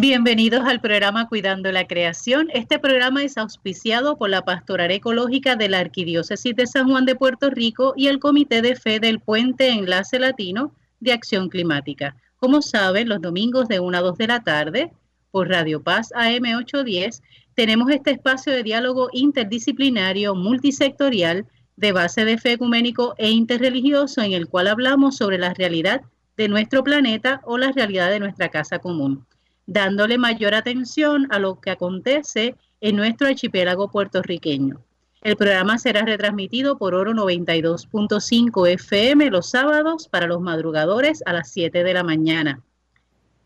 [0.00, 2.50] Bienvenidos al programa Cuidando la Creación.
[2.54, 7.16] Este programa es auspiciado por la Pastoral Ecológica de la Arquidiócesis de San Juan de
[7.16, 12.14] Puerto Rico y el Comité de Fe del Puente Enlace Latino de Acción Climática.
[12.36, 14.92] Como saben, los domingos de 1 a 2 de la tarde,
[15.32, 17.20] por Radio Paz AM 810,
[17.54, 21.44] tenemos este espacio de diálogo interdisciplinario, multisectorial,
[21.74, 26.02] de base de fe ecuménico e interreligioso, en el cual hablamos sobre la realidad
[26.36, 29.26] de nuestro planeta o la realidad de nuestra casa común
[29.68, 34.80] dándole mayor atención a lo que acontece en nuestro archipiélago puertorriqueño.
[35.20, 41.50] El programa será retransmitido por Oro 92.5 FM los sábados para los madrugadores a las
[41.52, 42.62] 7 de la mañana.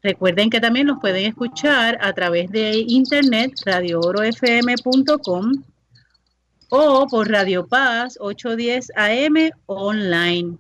[0.00, 5.52] Recuerden que también nos pueden escuchar a través de internet radioorofm.com
[6.70, 10.56] o por Radio Paz 810 AM online.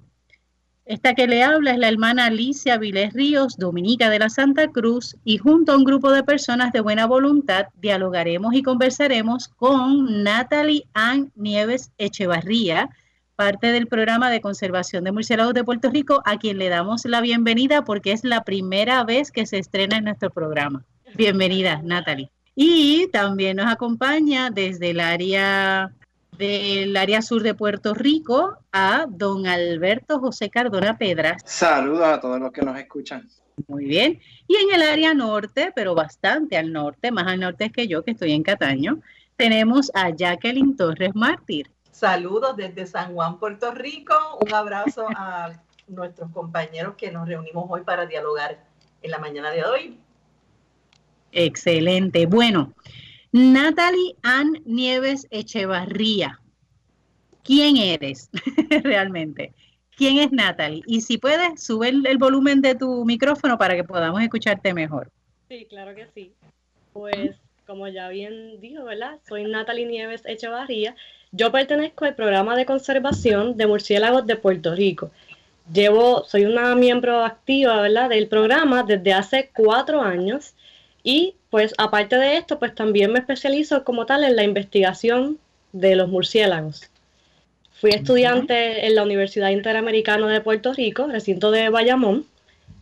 [0.84, 5.16] Esta que le habla es la hermana Alicia Viles Ríos, dominica de la Santa Cruz,
[5.24, 10.84] y junto a un grupo de personas de buena voluntad dialogaremos y conversaremos con Natalie
[10.92, 12.90] Ann Nieves Echevarría,
[13.36, 17.20] parte del programa de conservación de murciélagos de Puerto Rico, a quien le damos la
[17.20, 20.84] bienvenida porque es la primera vez que se estrena en nuestro programa.
[21.14, 22.30] Bienvenida, Natalie.
[22.56, 25.92] Y también nos acompaña desde el área
[26.36, 31.42] del área sur de Puerto Rico a don Alberto José Cardona Pedras.
[31.44, 33.28] Saludos a todos los que nos escuchan.
[33.68, 34.20] Muy bien.
[34.48, 38.12] Y en el área norte, pero bastante al norte, más al norte que yo, que
[38.12, 39.00] estoy en Cataño,
[39.36, 41.70] tenemos a Jacqueline Torres Mártir.
[41.90, 44.14] Saludos desde San Juan, Puerto Rico.
[44.40, 45.52] Un abrazo a
[45.86, 48.64] nuestros compañeros que nos reunimos hoy para dialogar
[49.02, 49.98] en la mañana de hoy.
[51.32, 52.26] Excelente.
[52.26, 52.72] Bueno,
[53.32, 56.38] Natalie Ann Nieves Echevarría.
[57.42, 58.28] ¿Quién eres
[58.84, 59.54] realmente?
[59.96, 60.82] ¿Quién es Natalie?
[60.86, 65.10] Y si puedes, sube el, volumen de tu micrófono para que podamos escucharte mejor.
[65.48, 66.32] Sí, claro que sí.
[66.92, 67.36] Pues,
[67.66, 69.18] como ya bien dijo, ¿verdad?
[69.26, 70.94] Soy Natalie Nieves Echevarría.
[71.30, 75.10] Yo pertenezco al programa de conservación de murciélagos de Puerto Rico.
[75.72, 78.10] Llevo, soy una miembro activa, ¿verdad?
[78.10, 80.54] Del programa desde hace cuatro años
[81.02, 85.38] y pues aparte de esto, pues también me especializo como tal en la investigación
[85.72, 86.88] de los murciélagos.
[87.78, 92.24] Fui estudiante en la Universidad Interamericana de Puerto Rico, recinto de Bayamón,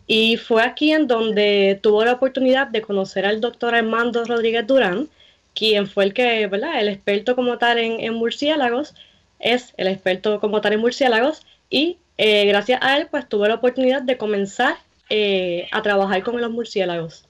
[0.06, 5.08] y fue aquí en donde tuve la oportunidad de conocer al doctor Armando Rodríguez Durán,
[5.52, 6.78] quien fue el que, ¿verdad?
[6.78, 8.94] El experto como tal en, murciélagos,
[9.41, 13.54] es el experto como tal en murciélagos, y eh, gracias a él, pues tuve la
[13.56, 14.76] oportunidad de comenzar
[15.08, 17.26] eh, a trabajar con los murciélagos.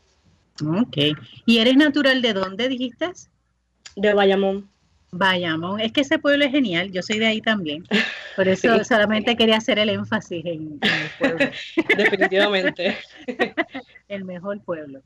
[0.62, 0.96] Ok.
[1.46, 3.10] ¿Y eres natural de dónde dijiste?
[3.96, 4.68] De Bayamón.
[5.12, 7.84] Bayamón, es que ese pueblo es genial, yo soy de ahí también.
[8.36, 11.46] Por eso solamente quería hacer el énfasis en, el pueblo.
[11.96, 12.96] Definitivamente.
[14.08, 15.02] el mejor pueblo.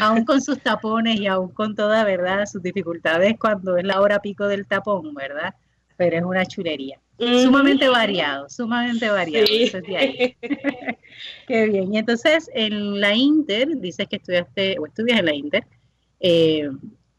[0.00, 4.20] aún con sus tapones y aún con toda verdad, sus dificultades cuando es la hora
[4.20, 5.54] pico del tapón, ¿verdad?
[6.00, 6.98] Pero es una chulería.
[7.18, 9.46] Sumamente variado, sumamente variado.
[11.46, 11.92] Qué bien.
[11.92, 15.66] Y entonces en la Inter, dices que estudiaste o estudias en la Inter.
[16.20, 16.70] Eh,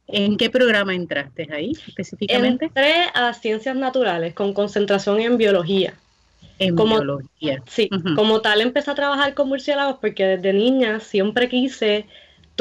[0.08, 2.66] ¿En qué programa entraste ahí específicamente?
[2.66, 5.94] Entré a ciencias naturales con concentración en biología.
[6.58, 7.62] En biología.
[7.68, 12.08] Sí, como tal empecé a trabajar con murciélagos porque desde niña siempre quise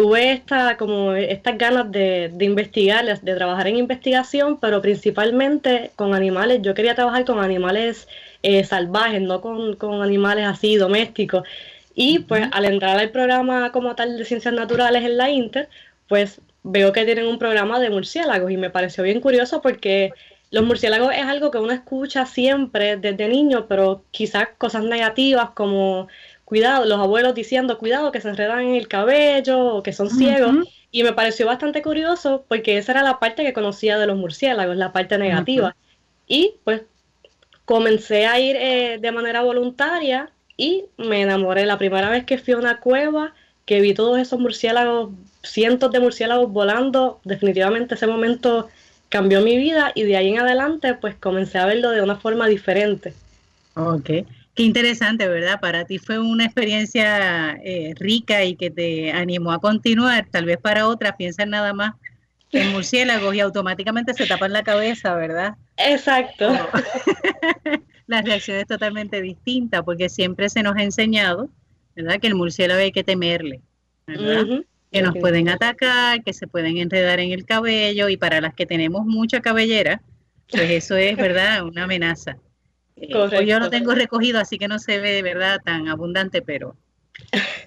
[0.00, 6.14] tuve esta, como estas ganas de, de, investigar, de trabajar en investigación, pero principalmente con
[6.14, 6.60] animales.
[6.62, 8.08] Yo quería trabajar con animales
[8.42, 11.46] eh, salvajes, no con, con, animales así domésticos.
[11.94, 15.68] Y pues al entrar al programa como tal de ciencias naturales en la Inter,
[16.08, 20.12] pues veo que tienen un programa de murciélagos y me pareció bien curioso porque
[20.50, 26.08] los murciélagos es algo que uno escucha siempre desde niño, pero quizás cosas negativas como
[26.50, 30.56] cuidado, los abuelos diciendo, cuidado, que se enredan en el cabello o que son ciegos.
[30.90, 34.76] Y me pareció bastante curioso porque esa era la parte que conocía de los murciélagos,
[34.76, 35.76] la parte negativa.
[36.26, 36.82] Y pues
[37.64, 41.66] comencé a ir eh, de manera voluntaria y me enamoré.
[41.66, 43.32] La primera vez que fui a una cueva,
[43.64, 45.10] que vi todos esos murciélagos,
[45.44, 48.68] cientos de murciélagos volando, definitivamente ese momento
[49.08, 52.48] cambió mi vida y de ahí en adelante pues comencé a verlo de una forma
[52.48, 53.14] diferente.
[53.76, 54.10] Ok.
[54.54, 55.60] Qué interesante, ¿verdad?
[55.60, 60.26] Para ti fue una experiencia eh, rica y que te animó a continuar.
[60.30, 61.94] Tal vez para otras piensan nada más
[62.52, 65.54] en murciélagos y automáticamente se tapan la cabeza, ¿verdad?
[65.76, 66.50] Exacto.
[68.06, 71.48] la reacción es totalmente distinta porque siempre se nos ha enseñado,
[71.94, 72.18] ¿verdad?
[72.20, 73.60] Que el murciélago hay que temerle,
[74.06, 74.64] ¿verdad?
[74.90, 78.66] Que nos pueden atacar, que se pueden enredar en el cabello y para las que
[78.66, 80.02] tenemos mucha cabellera,
[80.50, 81.64] pues eso es, ¿verdad?
[81.64, 82.36] Una amenaza.
[83.00, 86.76] Eh, pues yo no tengo recogido, así que no se ve verdad tan abundante, pero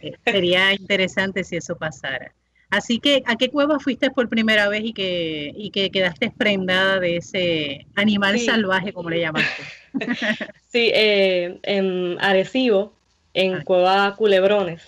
[0.01, 2.33] Eh, sería interesante si eso pasara.
[2.69, 6.99] Así que, ¿a qué cueva fuiste por primera vez y que, y que quedaste prendada
[6.99, 9.63] de ese animal salvaje, como le llamaste?
[10.71, 12.93] sí, eh, en Arecibo,
[13.35, 13.61] en ah.
[13.63, 14.81] Cueva Culebrones.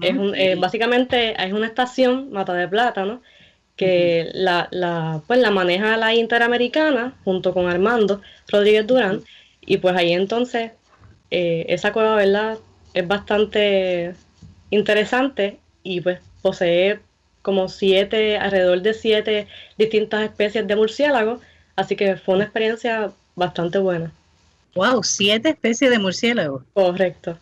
[0.00, 3.20] Es eh, básicamente es una estación, Mata de Plátano,
[3.74, 9.22] que la, la, pues, la maneja la Interamericana junto con Armando Rodríguez Durán.
[9.62, 10.72] Y pues ahí entonces,
[11.30, 12.58] eh, esa cueva, ¿verdad?
[12.94, 14.14] Es bastante
[14.70, 17.00] interesante y pues posee
[17.42, 19.48] como siete, alrededor de siete
[19.78, 21.40] distintas especies de murciélagos.
[21.76, 24.12] Así que fue una experiencia bastante buena.
[24.74, 26.62] Wow, siete especies de murciélagos.
[26.72, 27.38] Correcto.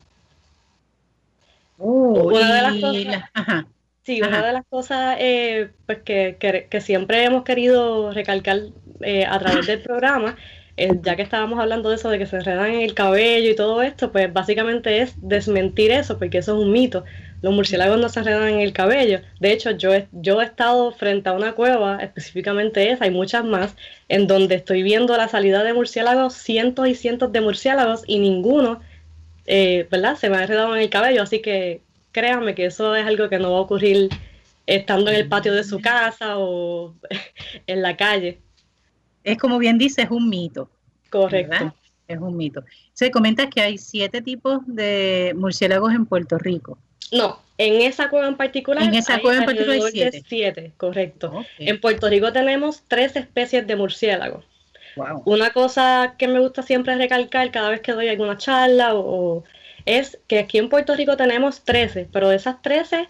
[1.79, 3.65] Uh, una de las cosas,
[4.03, 8.61] sí, una de las cosas eh, pues que, siempre hemos querido recalcar
[9.01, 10.37] eh, a través del programa,
[10.77, 13.83] ya que estábamos hablando de eso de que se enredan en el cabello y todo
[13.83, 17.05] esto, pues básicamente es desmentir eso, porque eso es un mito.
[17.43, 19.21] Los murciélagos no se enredan en el cabello.
[19.41, 23.45] De hecho, yo he, yo he estado frente a una cueva, específicamente esa, hay muchas
[23.45, 23.77] más,
[24.09, 28.81] en donde estoy viendo la salida de murciélagos, cientos y cientos de murciélagos, y ninguno
[29.53, 30.17] eh, ¿verdad?
[30.17, 31.83] Se me ha enredado en el cabello, así que
[32.13, 34.09] créanme que eso es algo que no va a ocurrir
[34.67, 36.95] estando en el patio de su casa o
[37.67, 38.41] en la calle.
[39.25, 40.71] Es como bien dice, es un mito.
[41.11, 41.75] Correcto.
[42.09, 42.65] Es un mito.
[42.93, 46.79] Se comenta que hay siete tipos de murciélagos en Puerto Rico.
[47.13, 48.83] No, en esa cueva en particular.
[48.83, 50.73] En esa cueva en particular hay siete.
[50.77, 51.45] correcto.
[51.59, 54.45] En Puerto Rico tenemos tres especies de murciélagos.
[55.25, 59.45] Una cosa que me gusta siempre recalcar cada vez que doy alguna charla o,
[59.87, 63.09] es que aquí en Puerto Rico tenemos 13, pero de esas 13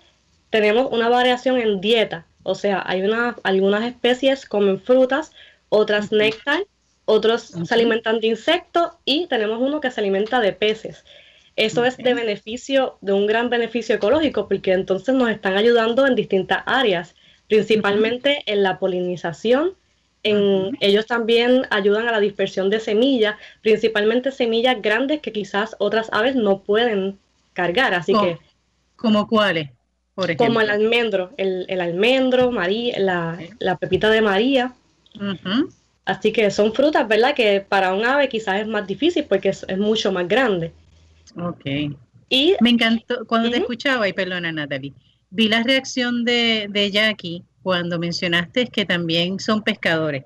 [0.51, 2.27] tenemos una variación en dieta.
[2.43, 5.33] O sea, hay una, algunas especies comen frutas,
[5.71, 6.65] otras néctar,
[7.07, 11.05] otros se alimentan de insectos y tenemos uno que se alimenta de peces.
[11.57, 16.15] Eso es de beneficio, de un gran beneficio ecológico, porque entonces nos están ayudando en
[16.15, 17.15] distintas áreas,
[17.49, 19.75] principalmente en la polinización
[20.23, 26.35] ellos también ayudan a la dispersión de semillas, principalmente semillas grandes que quizás otras aves
[26.35, 27.19] no pueden
[27.53, 27.95] cargar.
[27.95, 28.39] Así que.
[28.97, 29.71] ¿Como cuáles?
[30.15, 34.75] Por Como el almendro, el, almendro, María, la, pepita de María.
[36.05, 37.35] Así que son frutas, ¿verdad?
[37.35, 40.73] Que para un ave quizás es más difícil porque es, mucho más grande.
[41.37, 41.95] Ok.
[42.29, 44.93] Y, Me encantó, cuando te escuchaba, y perdona Natalie,
[45.31, 50.25] vi la reacción de, de Jackie cuando mencionaste que también son pescadores.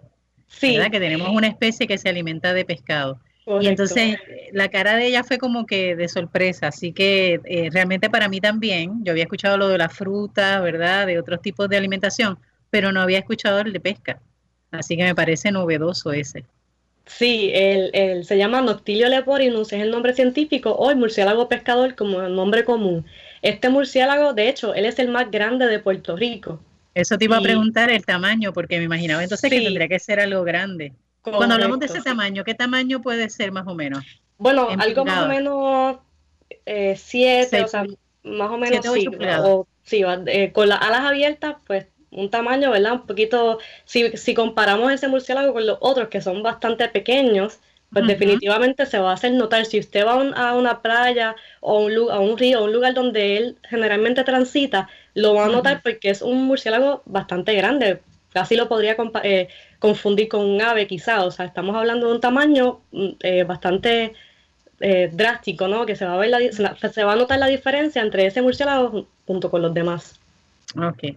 [0.48, 0.76] Sí.
[0.76, 0.90] ¿verdad?
[0.90, 3.18] Que tenemos una especie que se alimenta de pescado.
[3.60, 4.16] Y entonces
[4.52, 8.40] la cara de ella fue como que de sorpresa, así que eh, realmente para mí
[8.40, 11.06] también, yo había escuchado lo de la fruta, ¿verdad?
[11.06, 12.38] De otros tipos de alimentación,
[12.70, 14.20] pero no había escuchado el de pesca.
[14.78, 16.44] Así que me parece novedoso ese.
[17.06, 22.22] Sí, el, se llama Noctilio leporinus, es el nombre científico, o el murciélago pescador como
[22.22, 23.04] el nombre común.
[23.42, 26.60] Este murciélago, de hecho, él es el más grande de Puerto Rico.
[26.94, 30.20] Eso te iba a preguntar el tamaño, porque me imaginaba entonces que tendría que ser
[30.20, 30.92] algo grande.
[31.20, 34.04] Cuando hablamos de ese tamaño, ¿qué tamaño puede ser más o menos?
[34.38, 35.96] Bueno, algo más o menos
[36.66, 37.84] eh, siete, o sea,
[38.22, 39.06] más o menos sí,
[39.42, 42.92] o, sí eh, con las alas abiertas, pues un tamaño, ¿verdad?
[42.92, 47.58] Un poquito, si, si comparamos ese murciélago con los otros que son bastante pequeños,
[47.94, 49.64] pues definitivamente se va a hacer notar.
[49.66, 53.36] Si usted va a, una playa o un, a un río, o un lugar donde
[53.36, 58.00] él generalmente transita, lo va a notar porque es un murciélago bastante grande.
[58.32, 61.24] Casi lo podría eh, confundir con un ave quizá.
[61.24, 64.12] O sea, estamos hablando de un tamaño mm, eh, bastante
[64.80, 65.86] eh, drástico, ¿no?
[65.86, 66.40] Que se va, a ver la,
[66.90, 70.18] se va a notar la diferencia entre ese murciélago junto con los demás.
[70.76, 71.14] Ok.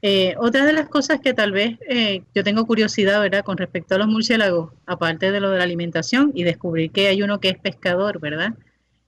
[0.00, 3.44] Eh, otra de las cosas que tal vez eh, yo tengo curiosidad, ¿verdad?
[3.44, 7.22] Con respecto a los murciélagos, aparte de lo de la alimentación y descubrir que hay
[7.22, 8.54] uno que es pescador, ¿verdad?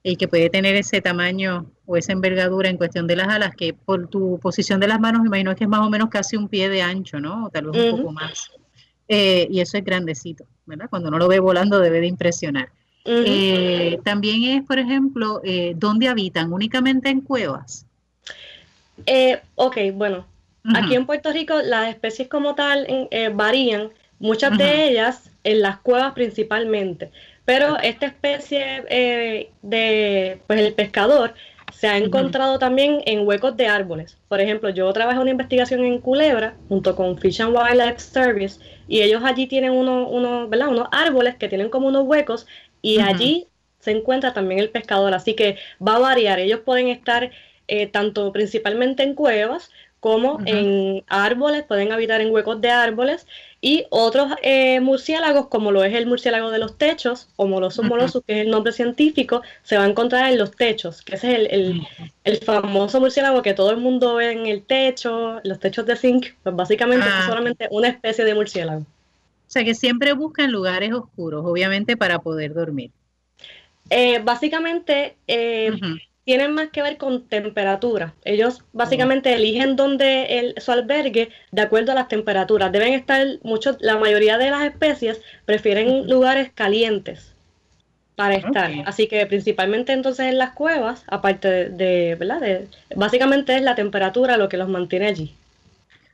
[0.03, 3.73] Y que puede tener ese tamaño o esa envergadura en cuestión de las alas, que
[3.73, 6.49] por tu posición de las manos me imagino que es más o menos casi un
[6.49, 7.45] pie de ancho, ¿no?
[7.45, 8.49] O tal vez un poco más.
[9.07, 10.89] Eh, y eso es grandecito, ¿verdad?
[10.89, 12.69] Cuando uno lo ve volando debe de impresionar.
[14.03, 15.41] también es, por ejemplo,
[15.75, 16.51] ¿dónde habitan?
[16.51, 17.85] ¿Únicamente en cuevas?
[19.55, 20.25] ok, bueno,
[20.75, 23.89] Aquí en Puerto Rico las especies como tal eh, varían,
[24.19, 27.11] muchas de ellas en las cuevas principalmente,
[27.45, 31.33] pero esta especie eh, de, pues el pescador
[31.71, 34.17] se ha encontrado también en huecos de árboles.
[34.27, 39.01] Por ejemplo, yo trabajé una investigación en Culebra junto con Fish and Wildlife Service y
[39.01, 40.67] ellos allí tienen unos, uno, ¿verdad?
[40.67, 42.45] unos árboles que tienen como unos huecos
[42.83, 43.47] y allí
[43.79, 45.13] se encuentra también el pescador.
[45.13, 46.39] Así que va a variar.
[46.39, 47.31] Ellos pueden estar
[47.67, 53.27] eh, tanto principalmente en cuevas como en árboles, pueden habitar en huecos de árboles,
[53.61, 58.23] y otros eh, murciélagos, como lo es el murciélago de los techos, o molosus molosus,
[58.25, 61.77] que es el nombre científico, se va a encontrar en los techos, que ese es
[62.23, 66.29] el, famoso murciélago que todo el mundo ve en el techo, los techos de zinc,
[66.41, 68.81] pues básicamente es ah, solamente una especie de murciélago.
[68.81, 72.89] O sea que siempre buscan lugares oscuros, obviamente para poder dormir.
[73.91, 75.71] Eh, básicamente, eh,
[76.23, 78.13] tienen más que ver con temperatura.
[78.23, 82.71] Ellos básicamente eligen dónde el, su albergue de acuerdo a las temperaturas.
[82.71, 87.33] Deben estar muchos, la mayoría de las especies prefieren lugares calientes
[88.15, 88.71] para estar.
[88.85, 92.39] Así que principalmente entonces en las cuevas, aparte de, ¿verdad?
[92.39, 95.35] De, básicamente es la temperatura lo que los mantiene allí.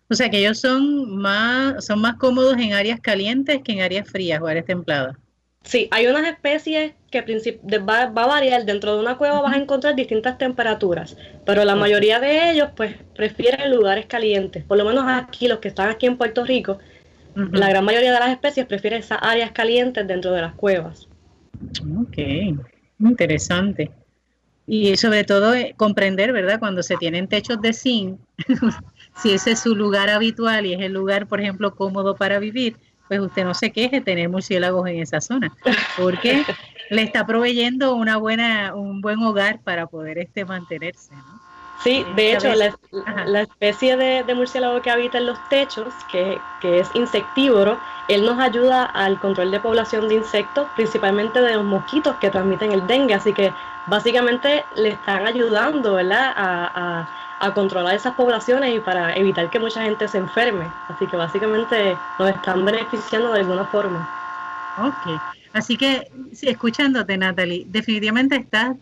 [0.09, 4.09] O sea que ellos son más, son más cómodos en áreas calientes que en áreas
[4.09, 5.17] frías o áreas templadas.
[5.67, 7.21] Sí, hay unas especies que
[7.79, 8.63] va, va, a variar.
[8.63, 12.95] Dentro de una cueva vas a encontrar distintas temperaturas, pero la mayoría de ellos pues
[13.13, 14.63] prefieren lugares calientes.
[14.63, 16.79] Por lo menos aquí, los que están aquí en Puerto Rico,
[17.35, 21.09] la gran mayoría de las especies prefieren esas áreas calientes dentro de las cuevas.
[21.99, 22.17] Ok,
[22.99, 23.91] interesante.
[24.65, 26.59] Y sobre todo eh, comprender, ¿verdad?
[26.59, 28.19] Cuando se tienen techos de zinc,
[29.21, 32.77] si ese es su lugar habitual y es el lugar, por ejemplo, cómodo para vivir,
[33.07, 35.51] pues usted no se queje tener murciélagos en esa zona,
[35.97, 36.43] porque
[36.89, 41.13] le está proveyendo una buena, un buen hogar para poder este mantenerse,
[41.83, 46.89] Sí, de hecho, la, especie de, murciélago que habita en los techos, que, que, es
[46.95, 52.31] insectívoro, él nos ayuda al control de población de insectos, principalmente de los mosquitos que
[52.31, 53.13] transmiten el dengue.
[53.13, 53.53] Así que
[53.85, 56.33] básicamente le están ayudando ¿verdad?
[56.35, 57.07] a a
[57.53, 60.71] controlar esas poblaciones y para evitar que mucha gente se enferme.
[60.87, 64.07] Así que básicamente nos están beneficiando de alguna forma.
[64.77, 65.21] Ok,
[65.53, 66.07] así que
[66.41, 68.75] escuchándote Natalie, definitivamente estás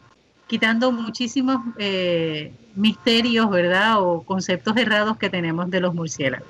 [0.47, 4.01] quitando muchísimos eh, misterios, ¿verdad?
[4.01, 6.47] O conceptos errados que tenemos de los murciélagos.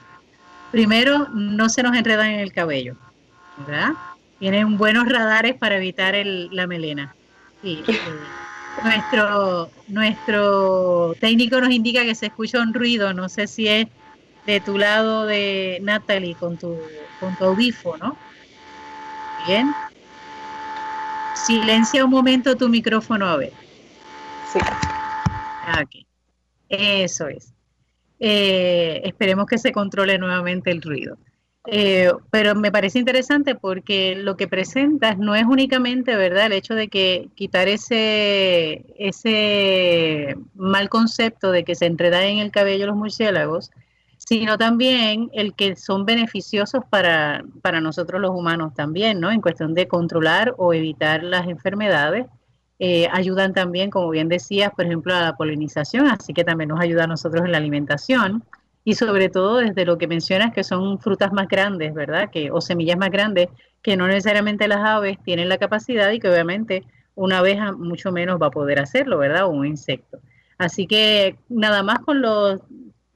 [0.71, 2.95] Primero, no se nos enredan en el cabello,
[3.57, 3.93] ¿verdad?
[4.39, 7.15] Tienen buenos radares para evitar la melena.
[7.61, 8.44] Sí, eh,
[8.83, 13.87] nuestro, nuestro técnico nos indica que se escucha un ruido, no sé si es
[14.45, 16.77] de tu lado de Natalie con tu,
[17.19, 18.17] con tu audífono.
[19.47, 19.73] Bien.
[21.35, 23.53] Silencia un momento tu micrófono a ver.
[24.51, 24.59] Sí.
[25.67, 26.07] Aquí.
[26.69, 27.53] Eso es.
[28.19, 31.17] Eh, esperemos que se controle nuevamente el ruido.
[31.67, 36.75] Eh, pero me parece interesante porque lo que presentas no es únicamente, ¿verdad?, el hecho
[36.75, 42.95] de que quitar ese, ese mal concepto de que se enredan en el cabello los
[42.95, 43.71] murciélagos,
[44.17, 49.31] sino también el que son beneficiosos para, para nosotros los humanos también, ¿no?
[49.31, 52.27] En cuestión de controlar o evitar las enfermedades.
[52.77, 56.81] Eh, ayudan también, como bien decías, por ejemplo, a la polinización, así que también nos
[56.81, 58.43] ayuda a nosotros en la alimentación
[58.85, 62.29] y sobre todo desde lo que mencionas que son frutas más grandes, ¿verdad?
[62.29, 63.49] Que, o semillas más grandes,
[63.81, 66.83] que no necesariamente las aves tienen la capacidad y que obviamente
[67.15, 69.45] una abeja mucho menos va a poder hacerlo, ¿verdad?
[69.45, 70.19] O un insecto.
[70.59, 72.61] Así que nada más con los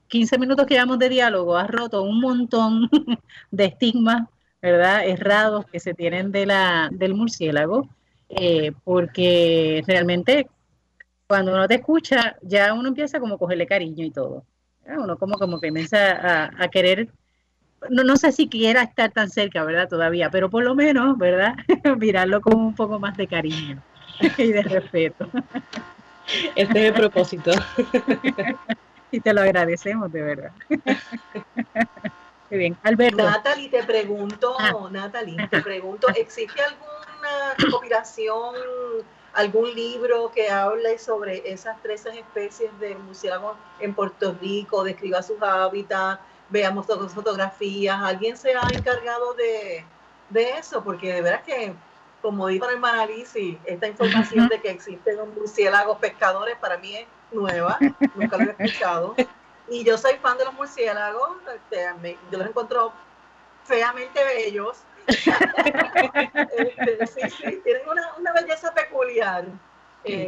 [0.08, 2.90] 15 minutos que llevamos de diálogo, has roto un montón
[3.52, 4.28] de estigmas,
[4.60, 5.06] ¿verdad?
[5.06, 7.88] Errados que se tienen de la, del murciélago,
[8.28, 10.48] eh, porque realmente
[11.28, 14.44] cuando uno te escucha, ya uno empieza como a cogerle cariño y todo.
[14.98, 17.08] Uno como, como que comienza a, querer,
[17.88, 19.88] no, no sé si quiera estar tan cerca, ¿verdad?
[19.88, 21.54] Todavía, pero por lo menos, ¿verdad?
[21.98, 23.82] Mirarlo con un poco más de cariño
[24.38, 25.28] y de respeto.
[26.54, 27.50] Este es el propósito.
[29.10, 30.52] y te lo agradecemos, de verdad.
[32.50, 33.22] Muy bien, Alberto.
[33.22, 34.88] Natalie, te pregunto, ah.
[34.90, 38.54] Natalie, te pregunto, ¿existe alguna recopilación
[39.32, 45.40] algún libro que hable sobre esas tres especies de murciélagos en Puerto Rico, describa sus
[45.42, 49.84] hábitats, veamos fotografías, alguien se ha encargado de,
[50.32, 51.72] eso, porque de verdad que,
[52.20, 57.06] como dijo el Manalisi, esta información de que existen los murciélagos pescadores para mí es
[57.32, 57.78] nueva,
[58.14, 59.14] nunca lo he escuchado.
[59.68, 62.92] Y yo soy fan de los murciélagos, este, yo los encuentro
[63.64, 67.82] feamente bellos, este, sí, sí, tienen
[68.18, 69.46] una, belleza peculiar.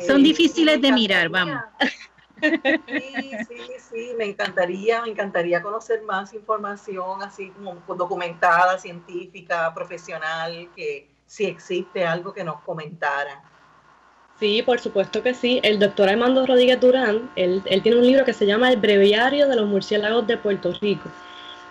[0.07, 1.61] Son eh, difíciles de mirar, vamos.
[2.43, 10.69] Sí, sí, sí, me encantaría, me encantaría conocer más información así como documentada, científica, profesional,
[10.75, 13.43] que si existe algo que nos comentara.
[14.41, 15.61] Sí, por supuesto que sí.
[15.63, 19.47] El doctor Armando Rodríguez Durán, él, él tiene un libro que se llama El Breviario
[19.47, 21.09] de los Murciélagos de Puerto Rico.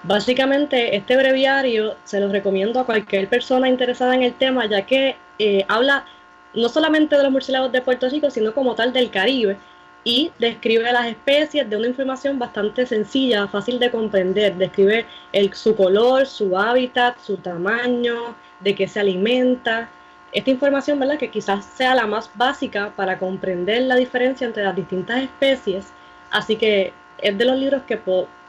[0.03, 5.15] Básicamente, este breviario se lo recomiendo a cualquier persona interesada en el tema, ya que
[5.38, 6.05] eh, habla
[6.53, 9.58] no solamente de los murciélagos de Puerto Rico, sino como tal del Caribe,
[10.03, 14.55] y describe las especies de una información bastante sencilla, fácil de comprender.
[14.55, 15.05] Describe
[15.53, 19.89] su color, su hábitat, su tamaño, de qué se alimenta.
[20.31, 21.20] Esta información, ¿verdad?
[21.20, 25.93] Que quizás sea la más básica para comprender la diferencia entre las distintas especies.
[26.31, 27.99] Así que es de los libros que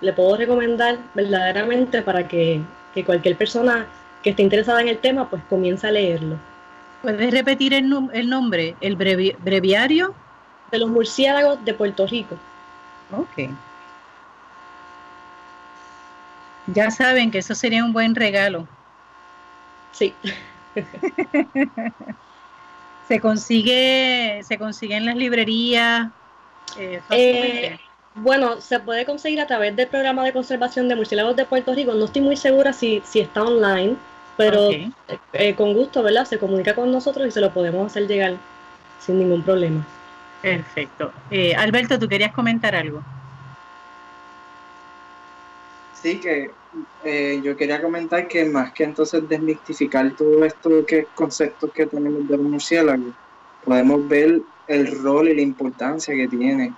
[0.01, 2.61] le puedo recomendar verdaderamente para que,
[2.95, 3.87] que, cualquier persona
[4.23, 6.37] que esté interesada en el tema, pues comience a leerlo.
[7.03, 8.77] ¿Puedes repetir el, el nombre?
[8.81, 10.15] ¿El breviario?
[10.73, 12.37] de los murciélagos de Puerto Rico.
[13.13, 13.51] Ok.
[16.67, 18.67] Ya saben que eso sería un buen regalo.
[19.93, 20.15] Sí.
[23.09, 26.11] se consigue, se consigue en las librerías.
[26.79, 27.79] Eh, eh,
[28.15, 31.95] bueno, se puede conseguir a través del programa de conservación de murciélagos de Puerto Rico.
[31.95, 33.97] No estoy muy segura si, si está online,
[34.37, 34.71] pero
[35.33, 36.27] eh, con gusto, ¿verdad?
[36.27, 38.37] Se comunica con nosotros y se lo podemos hacer llegar
[38.99, 39.85] sin ningún problema.
[40.41, 41.13] Perfecto.
[41.31, 43.03] Eh, Alberto, ¿tú querías comentar algo?
[45.93, 46.51] Sí, que
[47.05, 52.29] eh, yo quería comentar que más que entonces desmitificar todo esto que conceptos que tenemos
[52.29, 53.13] del murciélago,
[53.65, 56.73] podemos ver el rol y la importancia que tiene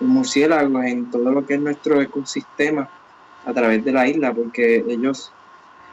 [0.00, 2.88] el murciélago en todo lo que es nuestro ecosistema
[3.44, 5.32] a través de la isla, porque ellos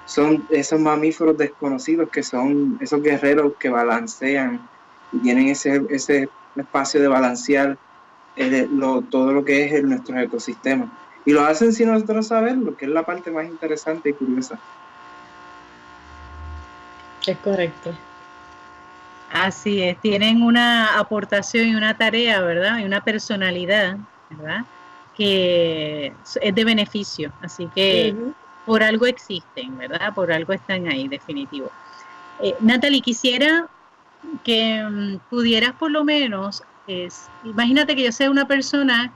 [0.05, 4.69] son esos mamíferos desconocidos que son esos guerreros que balancean
[5.11, 7.77] y tienen ese, ese espacio de balancear
[8.35, 8.67] eh,
[9.09, 10.89] todo lo que es nuestro ecosistema.
[11.25, 14.59] Y lo hacen sin nosotros saberlo, que es la parte más interesante y curiosa.
[17.25, 17.91] Es correcto.
[19.35, 22.79] Así es, tienen una aportación y una tarea, ¿verdad?
[22.79, 23.97] Y una personalidad,
[24.29, 24.61] ¿verdad?
[25.13, 27.33] Que es de beneficio.
[27.41, 28.15] Así que
[28.63, 30.13] por algo existen, ¿verdad?
[30.15, 31.69] Por algo están ahí, definitivo.
[32.41, 33.69] Eh, Natalie, quisiera
[34.45, 39.13] que mm, pudieras por lo menos, es, imagínate que yo sea una persona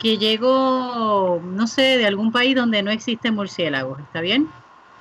[0.00, 4.48] que llego, no sé, de algún país donde no existen murciélagos, ¿está bien?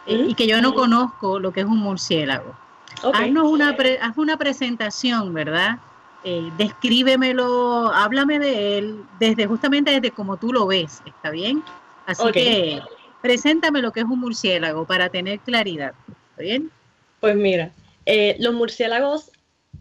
[0.06, 2.61] Eh, y que yo no conozco lo que es un murciélago.
[3.04, 5.80] Haznos una, haz una presentación, ¿verdad?
[6.24, 11.64] Eh, descríbemelo, háblame de él desde justamente desde como tú lo ves, ¿está bien?
[12.06, 12.82] Así que
[13.22, 15.94] preséntame lo que es un murciélago para tener claridad,
[16.32, 16.72] ¿está bien?
[17.20, 17.72] Pues mira,
[18.06, 19.32] eh, los murciélagos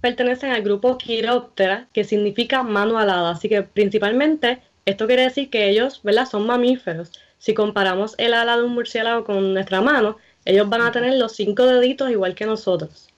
[0.01, 3.31] pertenecen al grupo Chiroptera, que significa mano alada.
[3.31, 6.27] Así que principalmente esto quiere decir que ellos, ¿verdad?
[6.27, 7.13] Son mamíferos.
[7.39, 11.33] Si comparamos el ala de un murciélago con nuestra mano, ellos van a tener los
[11.33, 13.09] cinco deditos igual que nosotros.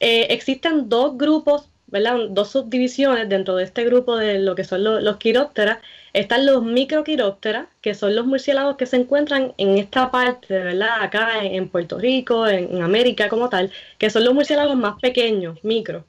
[0.00, 2.28] Eh, existen dos grupos, ¿verdad?
[2.30, 5.78] Dos subdivisiones dentro de este grupo de lo que son los, los quirópteras.
[6.12, 11.02] Están los microquirópteras, que son los murciélagos que se encuentran en esta parte, ¿verdad?
[11.02, 16.04] Acá en, Puerto Rico, en, América como tal, que son los murciélagos más pequeños, micro.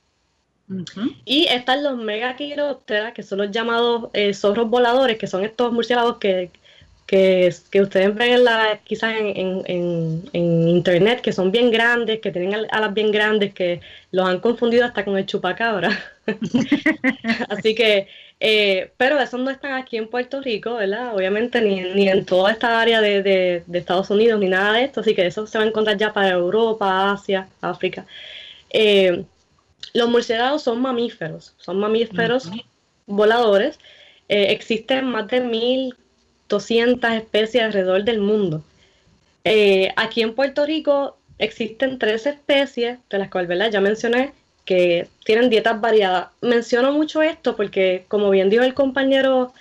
[1.23, 6.17] Y están los megaquirópteras, que son los llamados eh, zorros voladores, que son estos murciélagos
[6.17, 6.51] que,
[7.07, 12.93] que, ustedes ven la, quizás en, en, internet, que son bien grandes, que tienen alas
[12.93, 15.89] bien grandes, que los han confundido hasta con el chupacabra.
[17.49, 18.07] Así que
[18.39, 21.15] eh, pero esos no están aquí en Puerto Rico, ¿verdad?
[21.15, 24.99] Obviamente ni, ni en toda esta área de, de, Estados Unidos ni nada de esto,
[24.99, 28.05] así que eso se va a encontrar ya para Europa, Asia, África.
[28.69, 29.25] Eh,
[29.93, 32.51] los murciélagos son mamíferos, son mamíferos
[33.07, 33.79] voladores.
[34.29, 35.41] Eh, existen más de
[36.47, 38.63] 1.200 especies alrededor del mundo.
[39.95, 43.71] aquí en Puerto Rico existen tres especies, de las cuales ¿verdad?
[43.71, 44.33] ya mencioné
[44.67, 46.27] que tienen dietas variadas.
[46.41, 49.53] Menciono mucho esto porque, como bien dijo el compañero,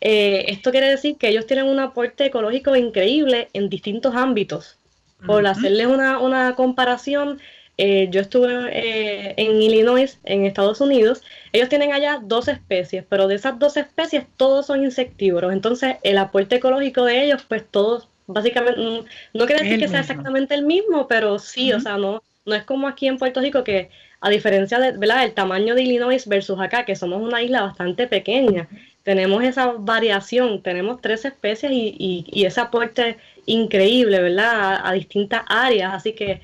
[0.00, 4.78] eh, esto quiere decir que ellos tienen un aporte ecológico increíble en distintos ámbitos.
[5.26, 7.40] Por hacerles una, comparación,
[7.76, 13.28] eh, yo estuve eh, en Illinois, en Estados Unidos, ellos tienen allá dos especies, pero
[13.28, 15.52] de esas dos especies todos son insectívoros.
[15.52, 19.04] Entonces, el aporte ecológico de ellos, pues todos, básicamente, mm,
[19.38, 22.64] no quiere decir que sea exactamente el mismo, pero sí, o sea, no, no es
[22.64, 25.24] como aquí en Puerto Rico que a diferencia de, ¿verdad?
[25.24, 28.68] El tamaño de Illinois versus acá, que somos una isla bastante pequeña,
[29.02, 34.80] tenemos esa variación, tenemos tres especies y, ese aporte increíble, ¿verdad?
[34.82, 36.40] A, distintas áreas, así que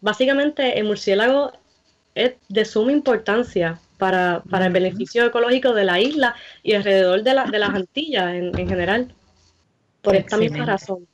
[0.00, 1.52] básicamente el murciélago
[2.14, 7.58] es de suma importancia para, el beneficio ecológico de la isla y alrededor de, de
[7.58, 9.14] las Antillas en, general,
[10.02, 11.06] por esta misma razón.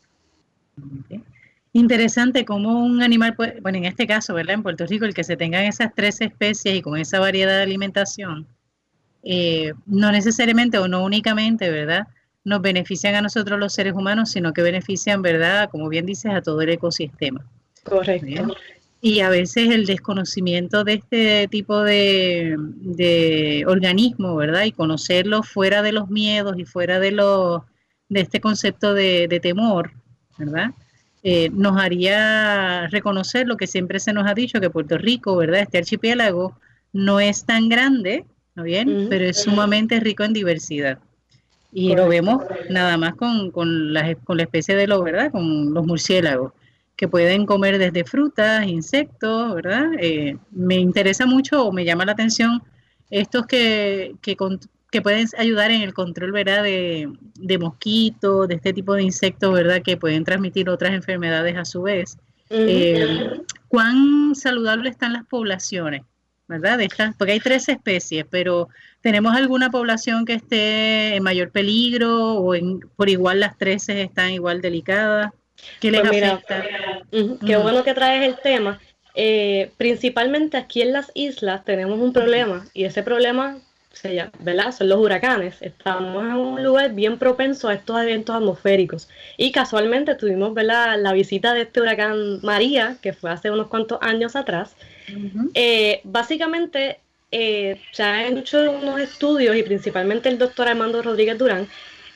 [1.72, 4.54] Interesante cómo un animal, bueno, en este caso, ¿verdad?
[4.54, 7.62] En Puerto Rico, el que se tengan esas tres especies y con esa variedad de
[7.62, 8.46] alimentación,
[9.22, 12.06] eh, no necesariamente o no únicamente, ¿verdad?
[12.44, 15.70] Nos benefician a nosotros los seres humanos, sino que benefician, ¿verdad?
[15.70, 17.44] Como bien dices, a todo el ecosistema.
[17.84, 18.54] Correcto.
[19.00, 24.64] y a veces el desconocimiento de este tipo de, de organismo, ¿verdad?
[24.64, 27.66] Y conocerlo fuera de los miedos y fuera de, lo,
[28.08, 29.92] de este concepto de, temor,
[30.38, 30.70] ¿verdad?
[31.24, 35.60] Eh, nos haría reconocer lo que siempre se nos ha dicho, que Puerto Rico, ¿verdad?
[35.60, 36.56] Este archipiélago
[36.92, 39.06] no es tan grande, ¿no bien?
[39.08, 40.98] Pero es sumamente rico en diversidad.
[41.72, 45.32] Y lo vemos nada más con, con, la, con la especie de lo, ¿verdad?
[45.32, 46.52] Con los murciélagos,
[47.02, 49.90] que pueden comer desde frutas, insectos, ¿verdad?
[49.98, 52.62] Eh, me interesa mucho o me llama la atención
[53.10, 54.36] estos que, que,
[54.88, 56.62] que pueden ayudar en el control, ¿verdad?
[56.62, 59.82] De, de, mosquitos, de este tipo de insectos, ¿verdad?
[59.82, 62.18] Que pueden transmitir otras enfermedades a su vez.
[62.50, 63.32] Eh,
[63.66, 66.02] ¿Cuán saludables están las poblaciones?
[66.46, 66.78] ¿verdad?
[66.78, 66.88] De
[67.18, 68.68] porque hay tres especies, pero
[69.00, 74.30] ¿tenemos alguna población que esté en mayor peligro o en, por igual las tres están
[74.30, 75.32] igual delicadas?
[75.80, 76.64] ¿Qué les pues afecta?
[77.10, 78.80] qué bueno que traes el tema.
[79.14, 83.58] Eh, principalmente aquí en las islas tenemos un problema y ese problema
[83.92, 84.72] se llama, ¿verdad?
[84.72, 85.60] Son los huracanes.
[85.60, 89.08] Estamos en un lugar bien propenso a estos eventos atmosféricos.
[89.36, 90.98] Y casualmente tuvimos ¿verdad?
[90.98, 94.74] la visita de este huracán María, que fue hace unos cuantos años atrás,
[95.54, 96.98] eh, básicamente,
[97.30, 101.68] eh, se han hecho unos estudios, y principalmente el doctor Armando Rodríguez Durán,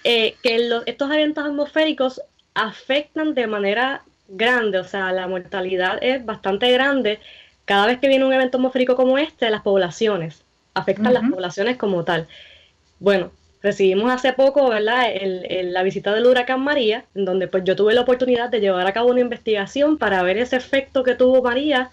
[0.05, 2.23] eh, que estos eventos atmosféricos
[2.57, 7.21] afectan de manera grande, o sea, la mortalidad es bastante grande
[7.65, 10.43] cada vez que viene un evento atmosférico como este, las poblaciones,
[10.75, 12.27] afectan las poblaciones como tal.
[12.99, 13.31] Bueno,
[13.63, 15.09] recibimos hace poco, ¿verdad?,
[15.51, 18.93] la visita del huracán María, en donde pues yo tuve la oportunidad de llevar a
[18.93, 21.91] cabo una investigación para ver ese efecto que tuvo María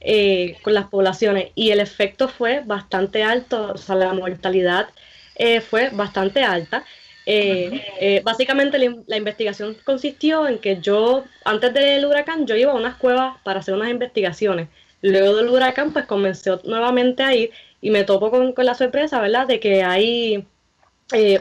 [0.00, 4.88] eh, con las poblaciones y el efecto fue bastante alto, o sea, la mortalidad
[5.36, 6.84] eh, fue bastante alta.
[7.24, 12.96] Eh, básicamente la, investigación consistió en que yo, antes del huracán, yo iba a unas
[12.96, 14.68] cuevas para hacer unas investigaciones.
[15.02, 19.46] Luego del huracán, pues comencé nuevamente a ir y me topo con, la sorpresa, ¿verdad?,
[19.46, 20.46] de que hay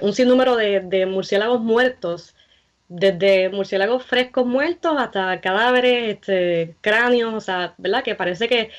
[0.01, 2.35] un sinnúmero de, de murciélagos muertos
[2.93, 8.03] desde murciélagos frescos muertos hasta cadáveres, este, cráneos, o sea, ¿verdad?
[8.03, 8.69] Que parece que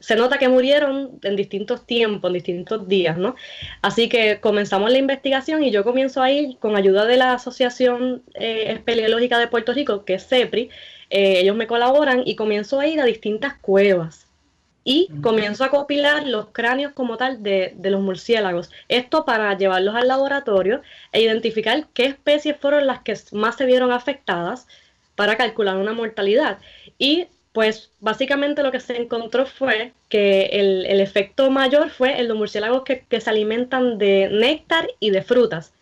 [0.00, 3.34] se nota que murieron en distintos tiempos, en distintos días, ¿no?
[3.82, 8.22] Así que comenzamos la investigación y yo comienzo a ir con ayuda de la Asociación
[8.34, 10.70] eh, Espeleológica de Puerto Rico, que es CEPRI,
[11.10, 14.28] eh, ellos me colaboran y comienzo a ir a distintas cuevas
[14.84, 18.70] y comienzo a copilar los cráneos como tal de, los murciélagos.
[18.88, 20.80] Esto para llevarlos al laboratorio
[21.12, 24.66] e identificar qué especies fueron las que más se vieron afectadas
[25.14, 26.58] para calcular una mortalidad.
[26.96, 32.36] Y pues básicamente lo que se encontró fue que el, efecto mayor fue en los
[32.36, 35.72] murciélagos que, se alimentan de néctar y de frutas.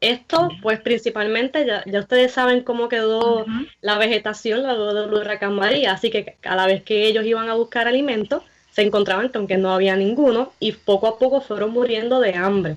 [0.00, 3.46] Esto, pues principalmente, ya, ustedes saben cómo quedó
[3.80, 7.86] la vegetación luego del huracán María, así que cada vez que ellos iban a buscar
[7.86, 12.34] alimento, se encontraban con que no había ninguno y poco a poco fueron muriendo de
[12.34, 12.76] hambre.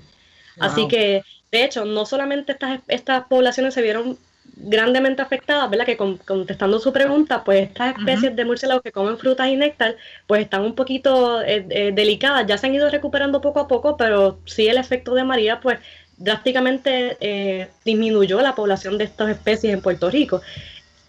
[0.58, 4.18] Así que, de hecho, no solamente estas, estas poblaciones se vieron
[4.56, 5.84] grandemente afectadas, ¿verdad?
[5.84, 10.42] Que contestando su pregunta, pues estas especies de murciélagos que comen frutas y néctar, pues
[10.42, 14.40] están un poquito eh, eh, delicadas, ya se han ido recuperando poco a poco, pero
[14.46, 15.78] sí el efecto de María, pues
[16.16, 20.40] drásticamente eh, disminuyó la población de estas especies en Puerto Rico.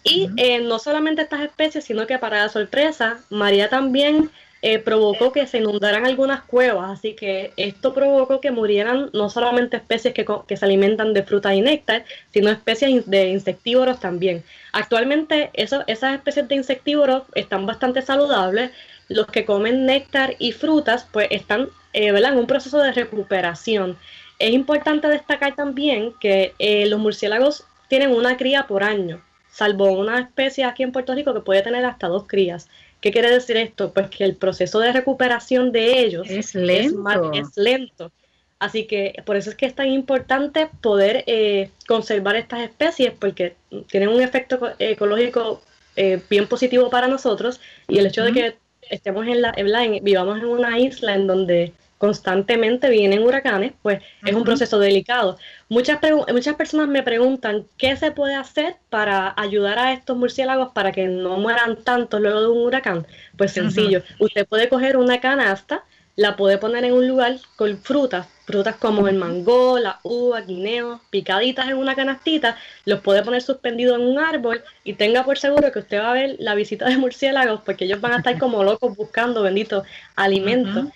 [0.04, 0.28] Y
[0.62, 5.58] no solamente estas especies, sino que para la sorpresa, María también eh, provocó que se
[5.58, 11.14] inundaran algunas cuevas, así que esto provocó que murieran no solamente especies que, se alimentan
[11.14, 14.42] de fruta y néctar, sino especies de insectívoros también.
[14.72, 18.72] Actualmente esas especies de insectívoros están bastante saludables,
[19.08, 23.96] los que comen néctar y frutas pues están eh, en un proceso de recuperación.
[24.38, 30.18] Es importante destacar también que eh, los murciélagos tienen una cría por año, salvo una
[30.20, 32.68] especie aquí en Puerto Rico que puede tener hasta dos crías.
[33.00, 33.92] ¿Qué quiere decir esto?
[33.92, 37.32] Pues que el proceso de recuperación de ellos es lento.
[37.32, 38.10] Es, lento.
[38.58, 43.54] Así que por eso es que es tan importante poder eh, conservar estas especies porque
[43.88, 45.62] tienen un efecto ecológico
[45.94, 48.56] eh, bien positivo para nosotros y el hecho de que
[48.90, 54.34] estemos en la, en, vivamos en una isla en donde constantemente vienen huracanes, pues es
[54.34, 55.36] un proceso delicado.
[55.68, 55.98] Muchas,
[56.32, 61.08] muchas personas me preguntan qué se puede hacer para ayudar a estos murciélagos para que
[61.08, 63.06] no mueran tanto luego de un huracán.
[63.36, 65.84] Pues sencillo, usted puede coger una canasta,
[66.14, 71.00] la puede poner en un lugar con frutas, frutas como el mango, la uva, guineo,
[71.10, 75.70] picaditas en una canastita, los puede poner suspendidos en un árbol y tenga por seguro
[75.70, 78.64] que usted va a ver la visita de murciélagos porque ellos van a estar como
[78.64, 80.86] locos buscando benditos alimentos.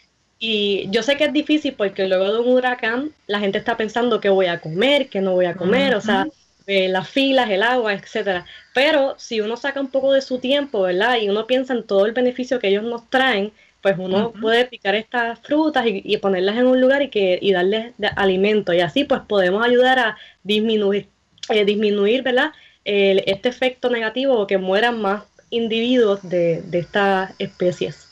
[0.44, 4.18] Y yo sé que es difícil porque luego de un huracán la gente está pensando
[4.18, 6.26] qué voy a comer, qué no voy a comer, o sea,
[6.66, 8.44] eh, las filas, el agua, etcétera.
[8.74, 11.18] Pero si uno saca un poco de su tiempo, ¿verdad?
[11.20, 13.52] Y uno piensa en todo el beneficio que ellos nos traen,
[13.82, 17.92] pues uno puede picar estas frutas y, ponerlas en un lugar y que y darles
[18.16, 21.06] alimento y así pues podemos ayudar a disminuir
[21.50, 22.50] eh, disminuir, ¿verdad?
[22.84, 28.11] este efecto negativo o que mueran más individuos de, de estas especies.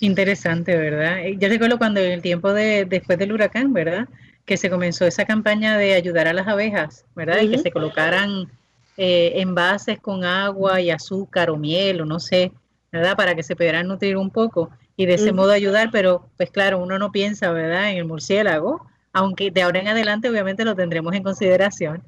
[0.00, 1.20] Interesante, ¿verdad?
[1.20, 4.08] Eh, yo recuerdo cuando en el tiempo de después del huracán, ¿verdad?
[4.44, 7.40] Que se comenzó esa campaña de ayudar a las abejas, ¿verdad?
[7.40, 8.48] Y que se colocaran
[8.96, 12.52] eh, envases con agua y azúcar o miel o no sé,
[12.92, 13.16] ¿verdad?
[13.16, 16.78] Para que se pudieran nutrir un poco y de ese modo ayudar, pero pues claro,
[16.78, 17.90] uno no piensa, ¿verdad?
[17.90, 22.02] En el murciélago, aunque de ahora en adelante obviamente lo tendremos en consideración,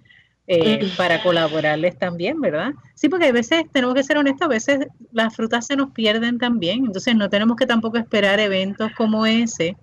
[0.49, 2.73] eh, para colaborarles también, ¿verdad?
[2.95, 6.39] Sí, porque a veces, tenemos que ser honestos, a veces las frutas se nos pierden
[6.39, 9.77] también, entonces no tenemos que tampoco esperar eventos como ese,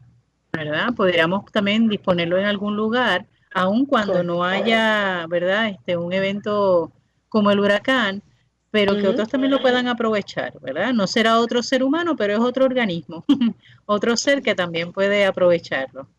[0.51, 0.93] ¿verdad?
[0.95, 5.69] Podríamos también disponerlo en algún lugar, aun cuando no haya, ¿verdad?
[5.69, 6.91] Este, un evento
[7.30, 8.23] como el huracán,
[8.71, 10.93] pero que otros también lo puedan aprovechar, ¿verdad?
[10.93, 13.23] No será otro ser humano, pero es otro organismo,
[13.86, 16.10] otro ser que también puede aprovecharlo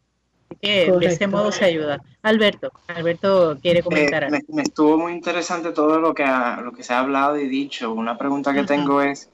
[0.61, 2.01] que de ese modo se ayuda.
[2.23, 6.25] Alberto, Alberto quiere comentar Me, estuvo muy interesante todo lo que,
[6.63, 7.93] lo que se ha hablado y dicho.
[7.93, 9.31] Una pregunta que tengo es,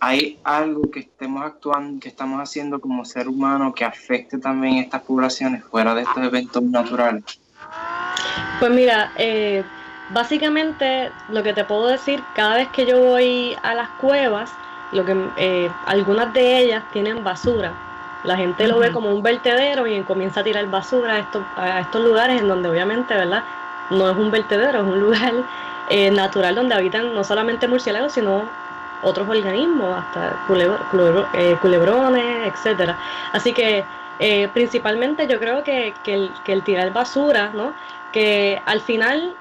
[0.00, 5.02] ¿hay algo que estemos actuando, que estamos haciendo como ser humano que afecte también estas
[5.02, 7.24] poblaciones fuera de estos eventos naturales?
[8.60, 9.62] Pues mira, eh,
[10.10, 14.50] básicamente lo que te puedo decir, cada vez que yo voy a las cuevas,
[14.92, 17.72] lo que eh, algunas de ellas tienen basura
[18.24, 21.80] la gente lo ve como un vertedero y comienza a tirar basura a estos, a
[21.80, 23.44] estos lugares en donde obviamente, ¿verdad?
[23.90, 25.32] No es un vertedero, es un lugar
[25.90, 28.48] eh, natural donde habitan no solamente murciélagos, sino
[29.02, 30.30] otros organismos, hasta
[31.34, 32.96] eh, culebrones, etcétera.
[33.32, 33.84] Así que
[34.18, 37.74] eh, principalmente yo creo que, el, que, el, tirar basura, ¿no?
[38.12, 39.34] Que al final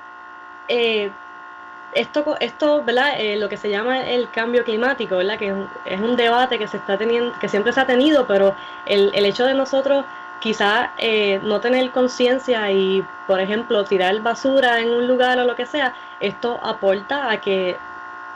[1.95, 3.19] esto, esto ¿verdad?
[3.19, 5.37] Eh, lo que se llama el cambio climático, ¿verdad?
[5.37, 5.53] Que
[5.85, 9.45] es un, debate que se está teniendo, que siempre se ha tenido, pero el, hecho
[9.45, 10.05] de nosotros
[10.39, 15.55] quizás eh, no tener conciencia y, por ejemplo, tirar basura en un lugar o lo
[15.55, 17.77] que sea, esto aporta a que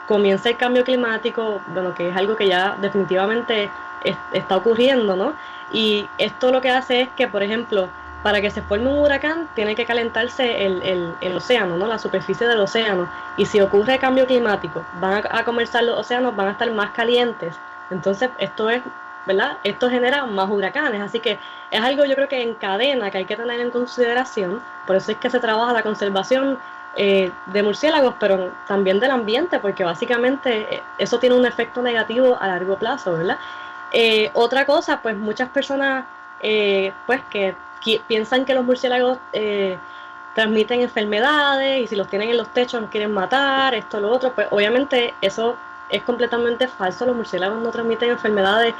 [0.06, 3.70] comience el cambio climático, bueno, que es algo que ya definitivamente
[4.32, 5.34] está ocurriendo, ¿no?
[5.72, 7.90] Y esto lo que hace es que, por ejemplo,
[8.22, 11.86] para que se forme un huracán tiene que calentarse el, el, océano, ¿no?
[11.86, 13.08] la superficie del océano.
[13.36, 17.54] Y si ocurre cambio climático, van a, comenzar los océanos, van a estar más calientes.
[17.90, 18.82] Entonces, esto es,
[19.24, 19.58] ¿verdad?
[19.62, 21.00] Esto genera más huracanes.
[21.00, 21.38] Así que
[21.70, 24.60] es algo yo creo que en cadena que hay que tener en consideración.
[24.86, 26.58] Por eso es que se trabaja la conservación
[26.96, 32.36] eh, de murciélagos, pero también del ambiente, porque básicamente eh, eso tiene un efecto negativo
[32.40, 33.38] a largo plazo, ¿verdad?
[33.92, 36.04] Eh, otra cosa, pues muchas personas,
[37.06, 37.54] pues que
[38.06, 39.78] piensan que los murciélagos eh,
[40.34, 44.32] transmiten enfermedades y si los tienen en los techos nos quieren matar, esto, lo otro.
[44.32, 45.56] Pues obviamente eso
[45.90, 47.06] es completamente falso.
[47.06, 48.74] Los murciélagos no transmiten enfermedades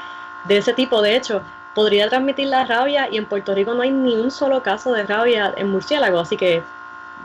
[0.45, 1.01] de ese tipo.
[1.01, 1.41] De hecho,
[1.73, 5.03] podría transmitir la rabia y en Puerto Rico no hay ni un solo caso de
[5.03, 6.19] rabia en murciélago.
[6.19, 6.63] Así que,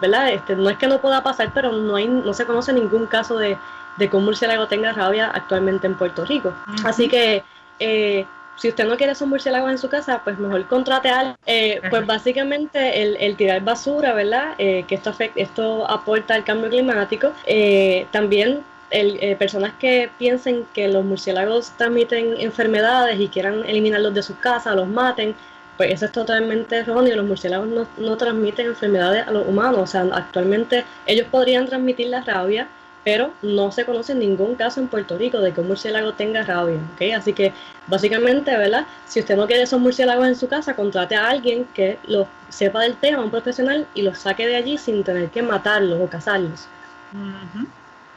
[0.00, 0.30] ¿verdad?
[0.30, 3.37] Este, no es que no pueda pasar, pero no, hay, no se conoce ningún caso
[3.38, 3.58] de,
[3.96, 6.52] de que un murciélago tenga rabia actualmente en Puerto Rico.
[6.84, 7.44] Así que
[7.78, 11.80] eh, si usted no quiere esos murciélagos en su casa, pues mejor contrate a eh,
[11.90, 14.54] Pues básicamente el, tirar basura, ¿verdad?
[14.58, 17.32] Eh, que esto, afecta, esto aporta al cambio climático.
[17.46, 24.14] Eh, también el, eh, personas que piensen que los murciélagos transmiten enfermedades y quieran eliminarlos
[24.14, 25.34] de sus casas, los maten,
[25.76, 27.16] pues eso es totalmente erróneo.
[27.16, 29.80] Los murciélagos no, no transmiten enfermedades a los humanos.
[29.80, 32.68] O sea, actualmente ellos podrían transmitir la rabia,
[33.04, 36.80] pero no se conoce ningún caso en Puerto Rico de que un murciélago tenga rabia,
[36.92, 37.02] ¿ok?
[37.14, 37.52] Así que
[37.86, 38.86] básicamente, ¿verdad?
[39.04, 42.80] Si usted no quiere esos murciélagos en su casa, contrate a alguien que lo sepa
[42.80, 46.70] del tema, un profesional, y los saque de allí sin tener que matarlos o cazarlos.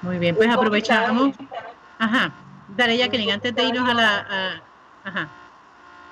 [0.01, 1.35] Muy bien, pues aprovechamos.
[1.99, 2.33] Ajá,
[2.69, 4.63] dale Jacqueline, antes de irnos a la...
[5.03, 5.29] Ajá.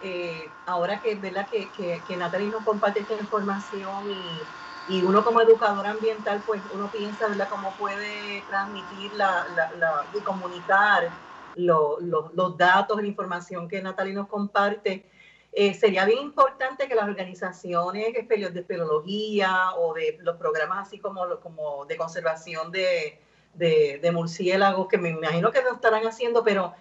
[0.01, 1.47] Eh, ahora que, ¿verdad?
[1.49, 4.41] Que, que, que Natalie nos comparte esta información y
[4.87, 10.21] y uno como educador ambiental, pues uno piensa, ¿verdad?, cómo puede transmitir la, la, y
[10.21, 11.09] comunicar
[11.55, 15.09] los datos, la información que Natalie nos comparte.
[15.51, 21.39] Eh, sería bien importante que las organizaciones de espeleología o de los programas así como,
[21.39, 23.21] como de conservación de,
[23.53, 26.73] de, de murciélagos, que me imagino que lo estarán haciendo, pero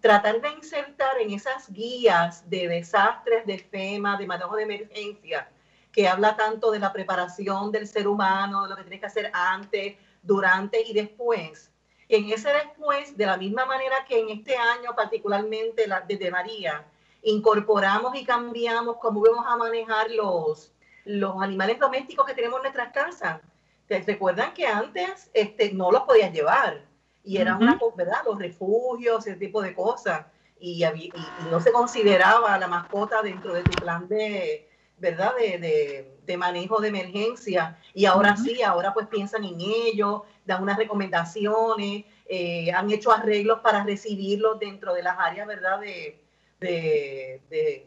[0.00, 5.51] tratar de insertar en esas guías de desastres, de FEMA, de manejo de emergencia,
[5.92, 9.30] que habla tanto de la preparación del ser humano, de lo que tiene que hacer
[9.34, 11.70] antes, durante y después.
[12.08, 16.84] En ese después, de la misma manera que en este año, particularmente la, desde María,
[17.22, 20.72] incorporamos y cambiamos cómo vamos a manejar los,
[21.04, 23.40] los animales domésticos que tenemos en nuestras casas.
[23.88, 26.84] recuerdan que antes este, no los podías llevar
[27.24, 28.18] y eran una, ¿verdad?
[28.24, 30.26] Los refugios, ese tipo de cosas.
[30.58, 31.12] Y, y,
[31.50, 34.68] no se consideraba la mascota dentro de tu plan de,
[35.02, 35.32] ¿verdad?
[35.36, 37.76] De, de, manejo de emergencia.
[37.92, 43.58] Y ahora sí, ahora pues piensan en ello, dan unas recomendaciones, eh, han hecho arreglos
[43.60, 45.80] para recibirlos dentro de las áreas, ¿verdad?
[45.80, 46.22] De,
[46.60, 47.86] de,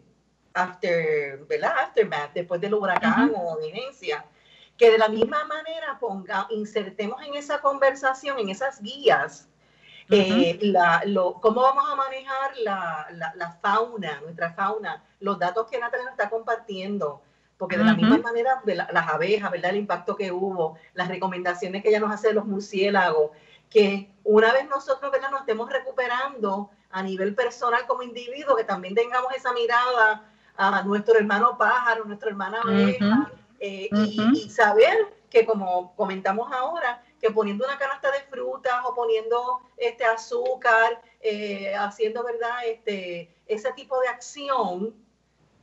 [0.53, 1.73] after, ¿verdad?
[1.79, 4.25] Aftermath, después del huracán o emergencia
[4.77, 9.47] que de la misma manera ponga, insertemos en esa conversación, en esas guías,
[10.09, 15.79] eh, la, lo, cómo vamos a manejar la, la, fauna, nuestra fauna, los datos que
[15.79, 17.21] Natalia nos está compartiendo,
[17.57, 19.71] porque de la misma manera, de las abejas, ¿verdad?
[19.71, 23.31] El impacto que hubo, las recomendaciones que ella nos hace de los murciélagos,
[23.69, 25.31] que una vez nosotros, ¿verdad?
[25.31, 30.23] Nos estemos recuperando a nivel personal como individuo, que también tengamos esa mirada
[30.57, 34.95] a nuestro hermano pájaro, nuestra hermana abeja, eh, y, saber
[35.29, 41.73] que como comentamos ahora, que poniendo una canasta de frutas o poniendo este azúcar, eh,
[41.75, 44.93] haciendo verdad este ese tipo de acción,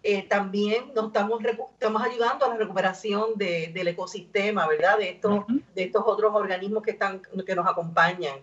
[0.03, 4.99] eh, también nos estamos, estamos ayudando a la recuperación del ecosistema, ¿verdad?
[4.99, 5.45] De estos,
[5.75, 8.41] de estos otros organismos que, están, que nos acompañan.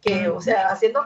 [0.00, 1.04] Que, O sea, haciendo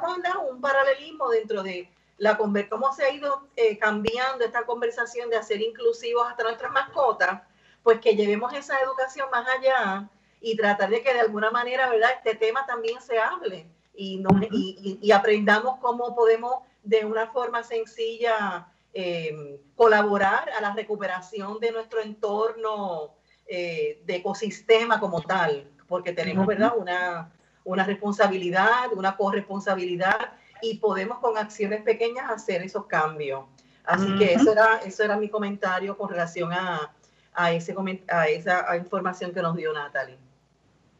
[0.50, 3.48] un paralelismo dentro de la cómo se ha ido
[3.80, 7.42] cambiando esta conversación de hacer inclusivos hasta nuestras mascotas,
[7.82, 10.08] pues que llevemos esa educación más allá
[10.40, 15.12] y tratar de que de alguna manera, ¿verdad?, este tema también se hable y, y,
[15.12, 23.14] aprendamos cómo podemos de una forma sencilla em, colaborar a la recuperación de nuestro entorno
[23.46, 27.32] eh, de ecosistema como tal, porque tenemos, ¿verdad?, una,
[27.64, 33.44] una responsabilidad, una corresponsabilidad y podemos con acciones pequeñas hacer esos cambios.
[33.84, 36.92] Así que eso era, eso era mi comentario con relación a,
[37.32, 37.74] a, ese,
[38.08, 40.18] a esa información que nos dio Natalie.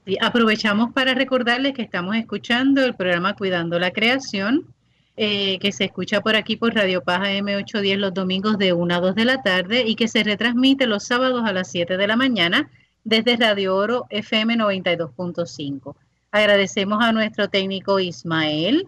[0.09, 4.73] Y aprovechamos para recordarles que estamos escuchando el programa Cuidando la Creación,
[5.17, 9.01] eh, que se escucha por aquí por Radio Paja M810 los domingos de 1 a
[9.01, 12.15] 2 de la tarde y que se retransmite los sábados a las 7 de la
[12.15, 12.71] mañana
[13.03, 15.97] desde Radio Oro FM 92.5.
[16.31, 18.87] Agradecemos a nuestro técnico Ismael,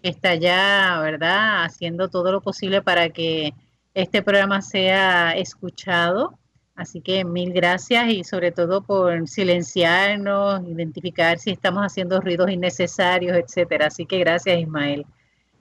[0.00, 3.52] que está ya, ¿verdad?, haciendo todo lo posible para que
[3.94, 6.38] este programa sea escuchado
[6.74, 13.36] Así que mil gracias y sobre todo por silenciarnos, identificar si estamos haciendo ruidos innecesarios,
[13.36, 13.86] etcétera.
[13.86, 15.04] Así que gracias, Ismael.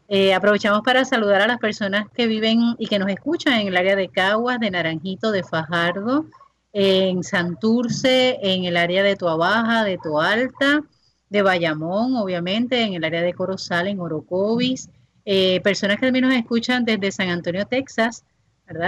[0.08, 3.78] Eh, aprovechamos para saludar a las personas que viven y que nos escuchan en el
[3.78, 6.26] área de Caguas, de Naranjito, de Fajardo,
[6.74, 10.84] en Santurce, en el área de Tuabaja, de Toalta,
[11.30, 14.90] de Bayamón, obviamente, en el área de Corozal, en Orocovis.
[15.24, 18.26] Eh, personas que también nos escuchan desde San Antonio, Texas,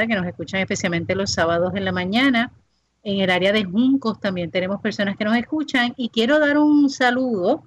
[0.07, 2.51] que nos escuchan especialmente los sábados en la mañana.
[3.03, 6.89] En el área de Juncos también tenemos personas que nos escuchan y quiero dar un
[6.89, 7.63] saludo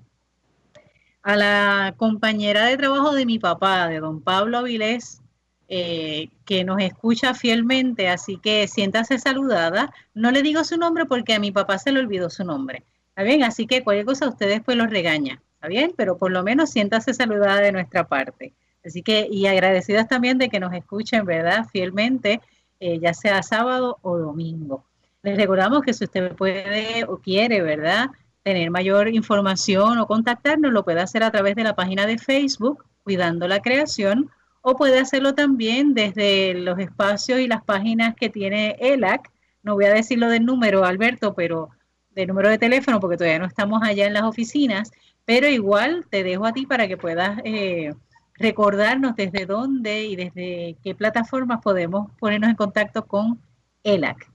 [1.23, 5.21] a la compañera de trabajo de mi papá, de don Pablo Avilés,
[5.69, 9.93] eh, que nos escucha fielmente, así que siéntase saludada.
[10.15, 12.85] No le digo su nombre porque a mi papá se le olvidó su nombre.
[13.09, 13.43] ¿Está bien?
[13.43, 15.43] Así que cualquier cosa ustedes pues los regaña.
[15.55, 15.93] ¿Está bien?
[15.97, 18.53] Pero por lo menos siéntase saludada de nuestra parte.
[18.87, 21.67] Así que, y agradecidas también de que nos escuchen, ¿verdad?
[21.73, 22.41] Fielmente,
[22.79, 24.85] eh, ya sea sábado o domingo.
[25.23, 28.11] Les recordamos que si usted puede o quiere, ¿verdad?
[28.45, 32.85] Tener mayor información o contactarnos, lo puede hacer a través de la página de Facebook,
[33.03, 34.31] Cuidando la Creación,
[34.63, 39.31] o puede hacerlo también desde los espacios y las páginas que tiene ELAC.
[39.65, 41.71] No voy a decirlo del número, Alberto, pero
[42.11, 44.93] del número de teléfono, porque todavía no estamos allá en las oficinas,
[45.25, 47.95] pero igual te dejo a ti para que puedas eh,
[48.39, 53.41] recordarnos desde dónde y desde qué plataformas podemos ponernos en contacto con
[53.83, 54.31] ELAC.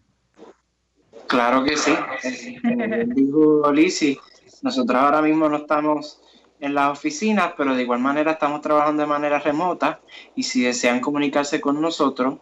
[1.28, 1.94] Claro que sí.
[2.24, 4.20] Eh, digo, Lisi,
[4.62, 6.22] nosotros ahora mismo no estamos
[6.60, 10.02] en las oficinas, pero de igual manera estamos trabajando de manera remota
[10.36, 12.40] y si desean comunicarse con nosotros,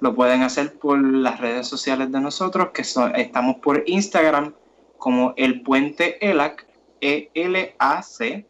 [0.00, 4.54] lo pueden hacer por las redes sociales de nosotros, que son, estamos por Instagram
[4.96, 6.66] como el puente ELAC,
[7.00, 8.46] E-L-A-C,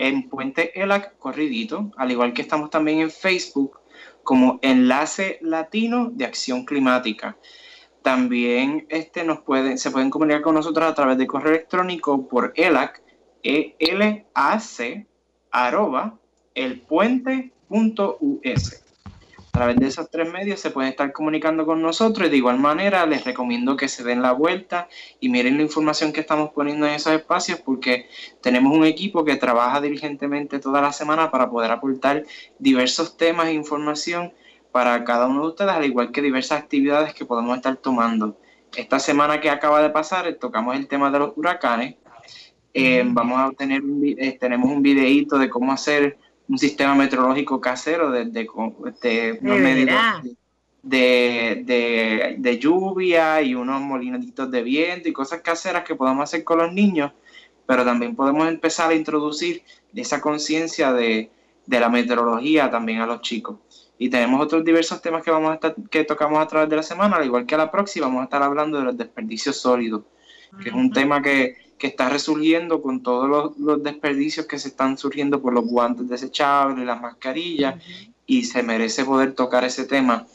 [0.00, 3.80] en Puente ELAC Corridito, al igual que estamos también en Facebook
[4.22, 7.36] como Enlace Latino de Acción Climática.
[8.00, 12.54] También este, nos pueden, se pueden comunicar con nosotros a través de correo electrónico por
[12.56, 13.02] ELAC,
[13.42, 15.06] e -L -A -C,
[15.50, 16.18] arroba,
[16.54, 18.89] elpuente.us.
[19.50, 22.60] A través de esos tres medios se pueden estar comunicando con nosotros y de igual
[22.60, 26.86] manera les recomiendo que se den la vuelta y miren la información que estamos poniendo
[26.86, 28.06] en esos espacios porque
[28.40, 32.22] tenemos un equipo que trabaja diligentemente toda la semana para poder aportar
[32.60, 34.32] diversos temas e información
[34.70, 38.38] para cada uno de ustedes, al igual que diversas actividades que podemos estar tomando
[38.76, 41.96] esta semana que acaba de pasar tocamos el tema de los huracanes.
[43.06, 43.82] vamos a tener
[44.38, 46.16] tenemos un videíto de cómo hacer
[46.50, 48.48] un sistema meteorológico casero desde de,
[49.00, 50.36] de,
[50.82, 56.42] de, de, de, lluvia y unos molinitos de viento y cosas caseras que podamos hacer
[56.42, 57.12] con los niños,
[57.66, 59.62] pero también podemos empezar a introducir
[59.94, 61.30] esa conciencia de,
[61.68, 63.58] la meteorología también a los chicos.
[63.96, 66.82] Y tenemos otros diversos temas que vamos a estar, que tocamos a través de la
[66.82, 70.02] semana, al igual que a la próxima, vamos a estar hablando de los desperdicios sólidos,
[70.60, 75.40] que es un tema que, está resurgiendo con todos los, desperdicios que se están surgiendo
[75.40, 77.82] por los guantes desechables, las mascarillas,
[78.26, 80.26] y se merece poder tocar ese tema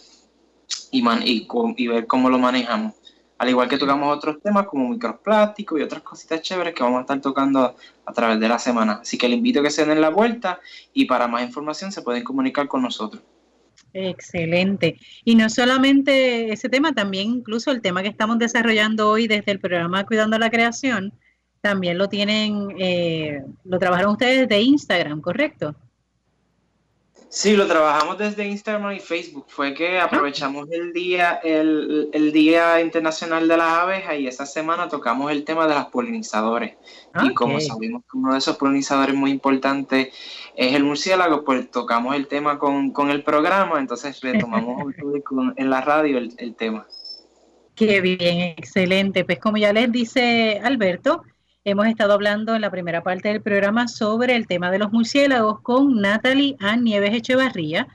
[0.91, 2.93] y, y, ver cómo lo manejamos.
[3.37, 7.01] Al igual que tocamos otros temas como microplásticos y otras cositas chéveres que vamos a
[7.01, 7.75] estar tocando
[8.05, 8.99] a, través de la semana.
[9.01, 10.59] Así que le invito a que se den la vuelta
[10.93, 13.21] y para más información se pueden comunicar con nosotros.
[13.93, 14.99] Excelente.
[15.23, 19.59] Y no solamente ese tema, también incluso el tema que estamos desarrollando hoy desde el
[19.59, 21.13] programa Cuidando la Creación,
[21.65, 25.73] también lo tienen, eh, lo trabajaron ustedes de Instagram, ¿correcto?
[27.27, 29.45] Sí, lo trabajamos desde Instagram y Facebook.
[29.47, 35.31] Fue que aprovechamos el día, el, Día Internacional de las Abejas y esa semana tocamos
[35.31, 36.75] el tema de las polinizadores.
[37.23, 40.09] Y como sabemos que uno de esos polinizadores muy importantes
[40.55, 44.93] es el murciélago, pues tocamos el tema con, el programa, entonces retomamos
[45.55, 46.85] en la radio el, el tema.
[47.73, 49.25] Qué bien, excelente.
[49.25, 51.23] Pues como ya les dice Alberto,
[51.67, 55.61] Hemos estado hablando en la primera parte del programa sobre el tema de los murciélagos
[55.61, 56.75] con Natalie A.
[56.75, 57.87] Nieves Echevarría,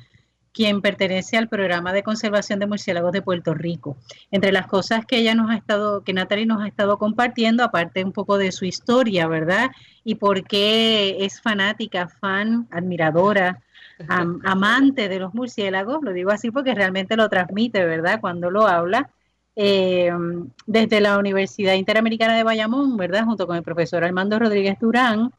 [0.52, 3.96] quien pertenece al programa de conservación de murciélagos de Puerto Rico.
[4.32, 8.02] Entre las cosas que ella nos ha estado, que Natalie nos ha estado compartiendo, aparte
[8.02, 9.70] un poco de su historia, ¿verdad?
[10.02, 13.62] Y por qué es fanática, fan, admiradora,
[14.08, 18.20] amante de los murciélagos, lo digo así porque realmente lo transmite, ¿verdad?
[18.20, 19.10] Cuando lo habla.
[19.56, 20.10] Eh,
[20.66, 23.24] desde la Universidad Interamericana de Bayamón, ¿verdad?
[23.24, 25.32] Junto con el profesor Armando Rodríguez Durán,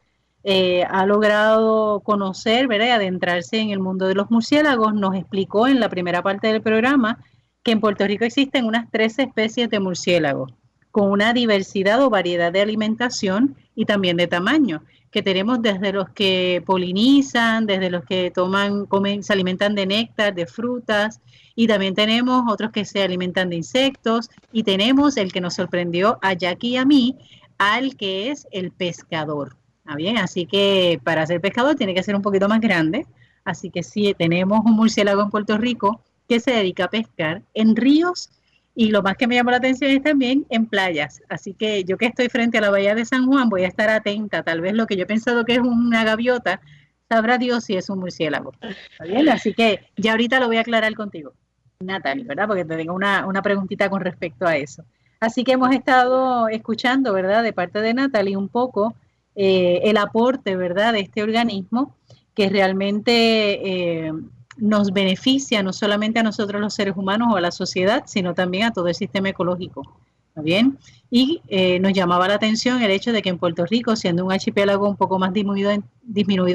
[0.43, 2.87] eh, ha logrado conocer, ¿verdad?
[2.87, 4.93] Y adentrarse en el mundo de los murciélagos.
[4.93, 7.23] Nos explicó en la primera parte del programa
[7.63, 10.51] que en Puerto Rico existen unas 13 especies de murciélagos,
[10.91, 16.09] con una diversidad o variedad de alimentación y también de tamaño, que tenemos desde los
[16.09, 21.19] que polinizan, desde los que toman, comen, se alimentan de néctar, de frutas,
[21.55, 26.17] y también tenemos otros que se alimentan de insectos y tenemos el que nos sorprendió
[26.21, 27.17] a Jackie y a mí,
[27.57, 29.57] al que es el pescador.
[29.79, 30.17] ¿Está bien?
[30.17, 33.05] Así que para ser pescador tiene que ser un poquito más grande.
[33.43, 37.75] Así que sí, tenemos un murciélago en Puerto Rico que se dedica a pescar en
[37.75, 38.29] ríos
[38.73, 41.21] y lo más que me llamó la atención es también en playas.
[41.29, 43.89] Así que yo que estoy frente a la bahía de San Juan voy a estar
[43.89, 44.43] atenta.
[44.43, 46.61] Tal vez lo que yo he pensado que es una gaviota,
[47.09, 48.53] sabrá Dios si es un murciélago.
[48.61, 49.27] ¿Está bien?
[49.29, 51.33] Así que ya ahorita lo voy a aclarar contigo.
[51.79, 52.47] Natalie, ¿verdad?
[52.47, 54.85] Porque te tengo una, una preguntita con respecto a eso.
[55.19, 57.43] Así que hemos estado escuchando, ¿verdad?
[57.43, 58.95] De parte de Natalie un poco
[59.35, 60.93] eh, el aporte, ¿verdad?
[60.93, 61.95] De este organismo
[62.33, 64.13] que realmente eh,
[64.57, 68.65] nos beneficia no solamente a nosotros los seres humanos o a la sociedad, sino también
[68.65, 69.83] a todo el sistema ecológico.
[70.29, 70.77] ¿Está bien?
[71.09, 74.31] Y eh, nos llamaba la atención el hecho de que en Puerto Rico, siendo un
[74.31, 75.71] archipiélago un poco más disminuido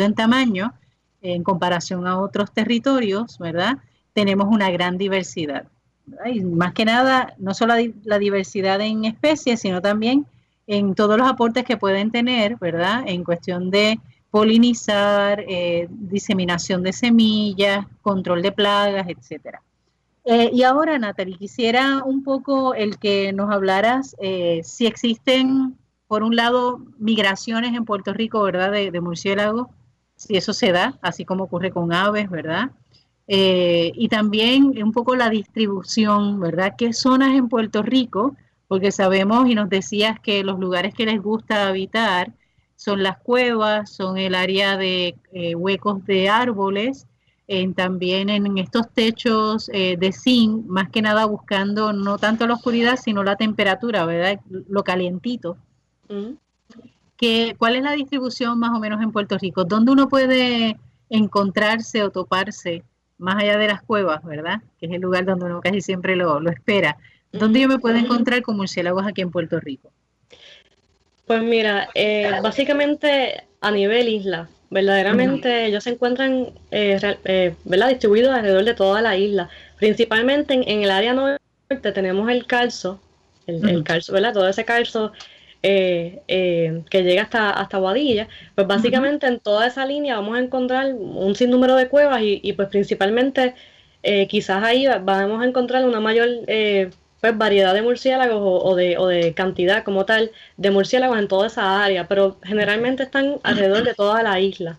[0.05, 0.72] en, tamaño,
[1.20, 3.78] en comparación a otros territorios, ¿verdad?
[4.16, 5.66] tenemos una gran diversidad.
[6.24, 7.74] Y más que nada, no solo
[8.05, 10.24] la diversidad en especies, sino también
[10.66, 13.05] en todos los aportes que pueden tener, ¿verdad?
[13.07, 19.62] En cuestión de polinizar, eh, diseminación de semillas, control de plagas, etcétera.
[20.24, 25.76] Eh, y ahora, Natalie, quisiera un poco el que nos hablaras eh, si existen,
[26.08, 28.72] por un lado, migraciones en Puerto Rico, ¿verdad?
[28.72, 29.68] De, murciélagos,
[30.16, 32.70] si eso se da, así como ocurre con aves, ¿verdad?
[33.28, 36.74] Y también un poco la distribución, ¿verdad?
[36.78, 38.36] ¿Qué zonas en Puerto Rico?
[38.68, 42.32] Porque sabemos y nos decías que los lugares que les gusta habitar
[42.76, 47.06] son las cuevas, son el área de eh, huecos de árboles,
[47.76, 52.98] también en estos techos eh, de zinc, más que nada buscando no tanto la oscuridad,
[53.00, 54.40] sino la temperatura, ¿verdad?
[54.68, 55.56] Lo calientito.
[56.08, 56.32] Mm.
[57.56, 59.64] ¿Cuál es la distribución más o menos en Puerto Rico?
[59.64, 60.76] ¿Dónde uno puede
[61.08, 62.82] encontrarse o toparse
[63.18, 64.62] más allá de las cuevas, ¿verdad?
[64.78, 66.96] Que es el lugar donde uno casi siempre lo, espera.
[67.32, 69.90] ¿Dónde yo me puedo encontrar con murciélagos aquí en Puerto Rico?
[71.26, 77.88] Pues mira, eh, básicamente a nivel isla, verdaderamente ellos se encuentran eh, eh, ¿verdad?
[77.88, 79.48] distribuidos alrededor de toda la isla.
[79.76, 83.00] Principalmente en, el área norte tenemos el calzo,
[83.46, 84.32] el, el calzo, ¿verdad?
[84.32, 85.12] Todo ese calzo
[85.68, 90.40] eh, eh, que llega hasta, hasta Guadilla, pues básicamente en toda esa línea vamos a
[90.40, 93.54] encontrar un sinnúmero de cuevas y, pues principalmente
[94.04, 96.28] eh, quizás ahí vamos a encontrar una mayor
[97.26, 101.48] pues variedad de murciélagos o, de, o de cantidad como tal de murciélagos en toda
[101.48, 104.78] esa área, pero generalmente están alrededor de toda la isla,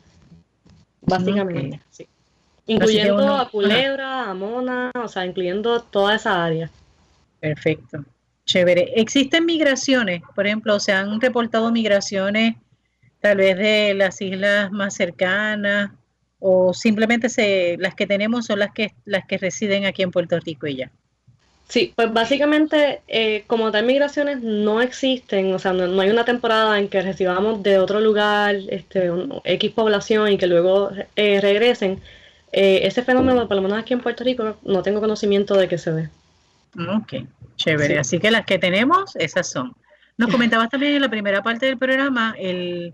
[1.02, 1.82] básicamente.
[1.90, 2.08] Sí.
[2.66, 6.70] Incluyendo a culebra, a mona, o sea, incluyendo toda esa área.
[7.40, 8.04] Perfecto.
[8.46, 8.94] Chévere.
[8.96, 10.22] ¿Existen migraciones?
[10.34, 12.56] Por ejemplo, ¿se han reportado migraciones
[13.20, 15.92] tal vez de las islas más cercanas
[16.40, 20.40] o simplemente se, las que tenemos son las que, las que residen aquí en Puerto
[20.40, 20.92] Rico y ya?
[21.70, 26.80] Sí, pues básicamente eh, como tal migraciones no existen, o sea, no, hay una temporada
[26.80, 29.12] en que recibamos de otro lugar este,
[29.44, 32.02] X población y que luego eh, regresen.
[32.54, 35.78] Eh, ese fenómeno, por lo menos aquí en Puerto Rico, no tengo conocimiento de que
[35.78, 36.10] se ve.
[36.96, 38.00] Ok, chévere.
[38.00, 39.76] Así que las que tenemos, esas son.
[40.16, 42.94] Nos comentabas también en la primera parte del programa el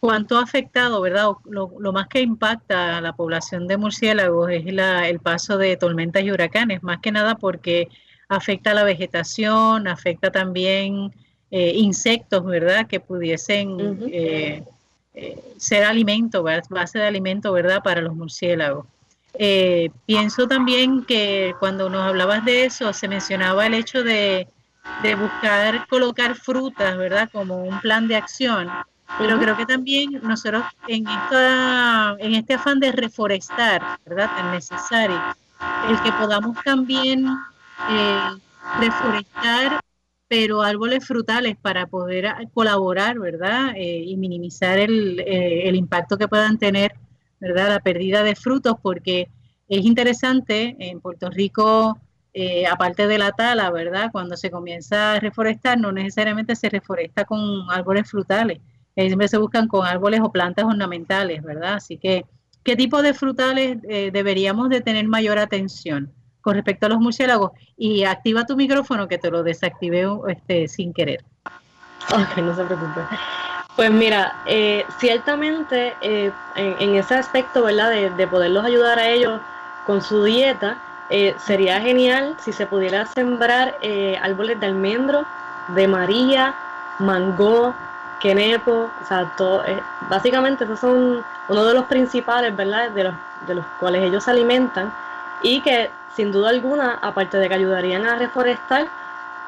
[0.00, 1.28] cuánto ha afectado, ¿verdad?
[1.44, 6.30] Lo, más que impacta a la población de murciélagos es el paso de tormentas y
[6.30, 7.88] huracanes, más que nada porque
[8.28, 11.12] afecta a la vegetación, afecta también
[11.50, 12.86] eh, insectos, ¿verdad?
[12.86, 14.62] Que pudiesen eh,
[15.14, 17.82] eh, ser alimento, base de alimento, ¿verdad?
[17.82, 18.86] Para los murciélagos.
[20.06, 24.48] pienso también que cuando nos hablabas de eso, se mencionaba el hecho de,
[25.02, 27.28] de buscar colocar frutas, ¿verdad?
[27.32, 28.68] Como un plan de acción
[29.16, 34.30] pero creo que también nosotros en, esta, en este afán de reforestar, ¿verdad?
[34.36, 35.20] Tan necesario,
[35.88, 37.26] el que podamos también
[37.90, 38.30] eh,
[38.80, 39.80] reforestar,
[40.28, 43.72] pero árboles frutales para poder colaborar, ¿verdad?
[43.76, 46.94] Eh, y minimizar el, eh, el impacto que puedan tener,
[47.40, 47.68] ¿verdad?
[47.68, 49.28] La pérdida de frutos, porque
[49.68, 51.98] es interesante, en Puerto Rico,
[52.70, 54.10] aparte de la tala, ¿verdad?
[54.12, 58.60] Cuando se comienza a reforestar, no necesariamente se reforesta con árboles frutales
[59.06, 61.74] siempre se buscan con árboles o plantas ornamentales, ¿verdad?
[61.74, 62.24] Así que,
[62.64, 66.12] ¿qué tipo de frutales eh, deberíamos de tener mayor atención
[66.48, 67.52] con respecto a los murciélagos?
[67.76, 71.22] Y activa tu micrófono que te lo desactivé este, sin querer.
[72.10, 73.02] Ok, no se preocupe.
[73.76, 77.90] Pues mira, eh, ciertamente eh, en, ese aspecto, ¿verdad?
[77.90, 79.40] De, de, poderlos ayudar a ellos
[79.86, 80.78] con su dieta,
[81.38, 83.74] sería genial si se pudiera sembrar
[84.22, 85.26] árboles de almendro,
[85.68, 86.54] de maría,
[86.98, 87.74] mango,
[88.18, 92.90] quenepo, o sea, todo, eh, básicamente esos son uno de los principales, ¿verdad?
[92.90, 93.14] De los,
[93.46, 94.92] de los cuales ellos se alimentan
[95.42, 98.90] y que sin duda alguna, aparte de que ayudarían a reforestar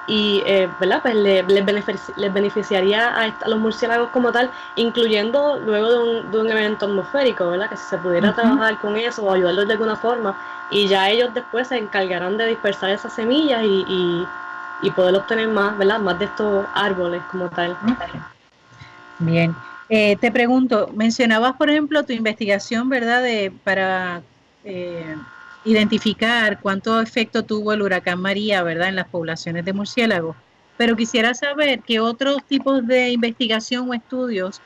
[0.07, 1.03] y, eh, ¿verdad?
[1.03, 6.87] Pues les, beneficiaría a, los murciélagos como tal, incluyendo luego de un, de un evento
[6.87, 7.68] atmosférico, ¿verdad?
[7.68, 11.35] Que si se pudiera trabajar con eso o ayudarlos de alguna forma y ya ellos
[11.35, 14.29] después se encargarán de dispersar esas semillas y, y,
[14.79, 15.99] y poder obtener más, ¿verdad?
[15.99, 17.77] Más de estos árboles como tal.
[19.18, 19.57] Bien.
[19.89, 24.23] Eh, te pregunto, mencionabas, por ejemplo, tu investigación, ¿verdad?, de, para
[24.62, 25.16] eh,
[25.65, 30.37] identificar cuánto efecto tuvo el huracán María, ¿verdad?, en las poblaciones de murciélagos.
[30.77, 34.63] Pero quisiera saber qué otros tipos de investigación o estudios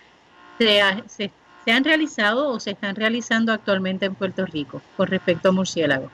[0.59, 6.13] se, han realizado o se están realizando actualmente en Puerto Rico con respecto a murciélagos.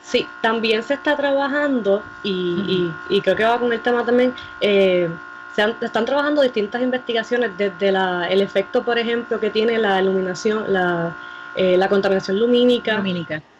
[0.00, 2.88] Sí, también se está trabajando y,
[3.22, 4.32] creo que va con el tema también.
[4.60, 5.10] Eh,
[5.56, 11.16] están trabajando distintas investigaciones desde el efecto, por ejemplo, que tiene la iluminación, la,
[11.56, 13.02] eh, contaminación lumínica,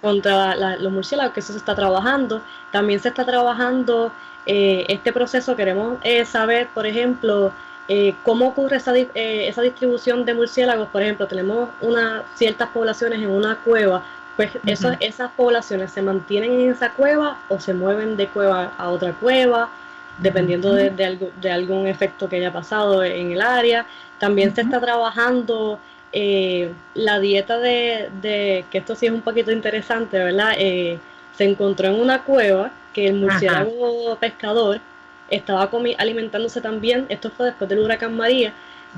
[0.00, 2.42] contra los murciélagos, que eso se está trabajando.
[2.72, 4.12] También se está trabajando
[4.46, 7.52] eh, este proceso, queremos eh, saber, por ejemplo,
[8.24, 10.88] cómo ocurre esa, esa distribución de murciélagos.
[10.88, 14.02] Por ejemplo, tenemos una, ciertas poblaciones en una cueva,
[14.34, 19.12] pues esas poblaciones se mantienen en esa cueva o se mueven de cueva a otra
[19.12, 19.70] cueva
[20.18, 23.86] dependiendo de, algún efecto que haya pasado en el área.
[24.18, 25.78] También se está trabajando
[26.18, 30.54] eh, la dieta de, que esto sí es un poquito interesante, ¿verdad?
[30.56, 30.98] Eh,
[31.36, 34.80] se encontró en una cueva que el murciélago pescador
[35.28, 38.54] estaba alimentándose también, esto fue después del huracán María,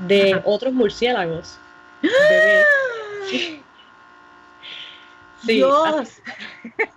[0.07, 1.57] de otros murciélagos.
[3.25, 3.61] Sí,
[5.43, 6.21] Dios.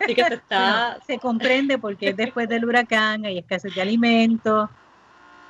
[0.07, 0.99] que se está.
[1.05, 4.71] se comprende porque es después del huracán, hay escasez de alimentos,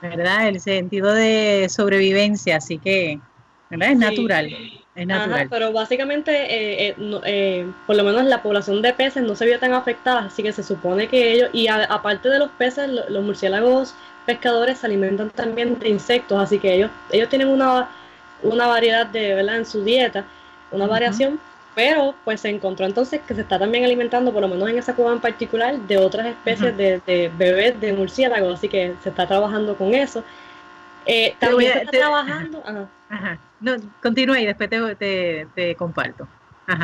[0.00, 0.48] ¿verdad?
[0.48, 3.20] El sentido de sobrevivencia, así que,
[3.72, 3.92] ¿verdad?
[3.92, 4.46] Es natural.
[4.94, 5.46] Es natural.
[5.48, 9.58] pero básicamente, eh, eh, eh, por lo menos la población de peces no se vio
[9.58, 13.94] tan afectada, así que se supone que ellos, y aparte de los peces, los murciélagos
[14.26, 17.88] pescadores se alimentan también de insectos, así que ellos, ellos tienen una,
[18.42, 19.56] una variedad de, ¿verdad?
[19.56, 20.24] En su dieta,
[20.70, 21.40] una variación
[21.74, 24.94] pero pues se encontró entonces que se está también alimentando, por lo menos en esa
[24.94, 29.76] cueva en particular, de otras especies de, bebés de murciélagos, así que se está trabajando
[29.76, 30.22] con eso.
[31.06, 32.62] Eh, también se está trabajando...
[33.08, 33.38] Ajá.
[33.60, 36.26] No, continúa y después te, comparto.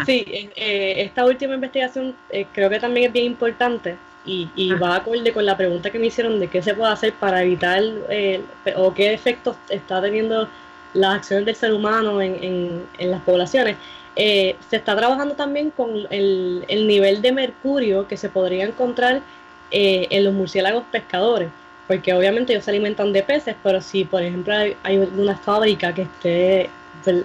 [0.04, 3.96] Sí, eh, esta última investigación eh, creo que también es bien importante
[4.28, 7.14] y, y va acorde con la pregunta que me hicieron de qué se puede hacer
[7.14, 8.42] para evitar eh,
[8.76, 10.48] o qué efectos está teniendo
[10.94, 13.76] las acciones del ser humano en, en, las poblaciones.
[14.16, 19.22] Eh, se está trabajando también con el, el, nivel de mercurio que se podría encontrar
[19.70, 21.48] eh, en los murciélagos pescadores,
[21.88, 25.94] porque obviamente ellos se alimentan de peces, pero si por ejemplo hay, hay una fábrica
[25.94, 26.70] que esté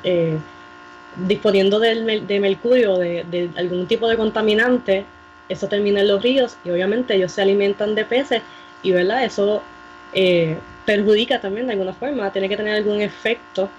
[0.03, 0.37] eh,
[1.17, 5.05] disponiendo del, de mercurio, de, de, algún tipo de contaminante,
[5.49, 8.41] eso termina en los ríos y obviamente ellos se alimentan de peces
[8.81, 9.61] y verdad eso
[10.13, 13.69] eh, perjudica también de alguna forma, tiene que tener algún efecto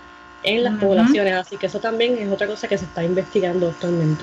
[0.43, 4.23] en las poblaciones, así que eso también es otra cosa que se está investigando actualmente.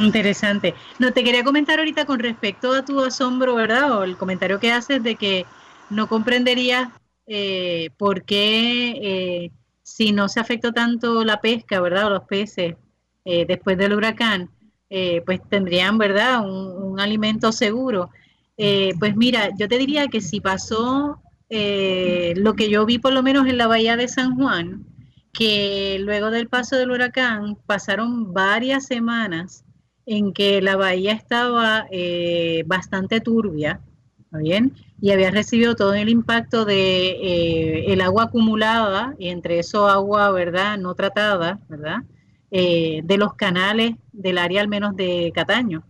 [0.00, 0.74] Interesante.
[0.98, 3.98] No, te quería comentar ahorita con respecto a tu asombro, ¿verdad?
[3.98, 5.44] O el comentario que haces de que
[5.90, 6.88] no comprenderías
[7.26, 9.50] eh, por qué eh,
[9.82, 12.06] si no se afectó tanto la pesca, ¿verdad?
[12.06, 12.76] O los peces
[13.24, 14.50] eh, después del huracán,
[15.24, 16.46] pues tendrían, ¿verdad?
[16.46, 18.10] Un, alimento seguro.
[18.56, 23.46] Pues mira, yo te diría que si pasó lo que yo vi por lo menos
[23.46, 24.84] en la bahía de San Juan,
[25.32, 29.64] que luego del paso del huracán pasaron varias semanas
[30.04, 31.86] en que la bahía estaba
[32.66, 33.80] bastante turbia,
[34.30, 34.74] bien?
[35.02, 40.30] Y había recibido todo el impacto de eh, el agua acumulada y entre eso agua,
[40.30, 40.78] ¿verdad?
[40.78, 42.04] No tratada, ¿verdad?
[42.52, 45.82] Eh, de los canales del área al menos de Cataño,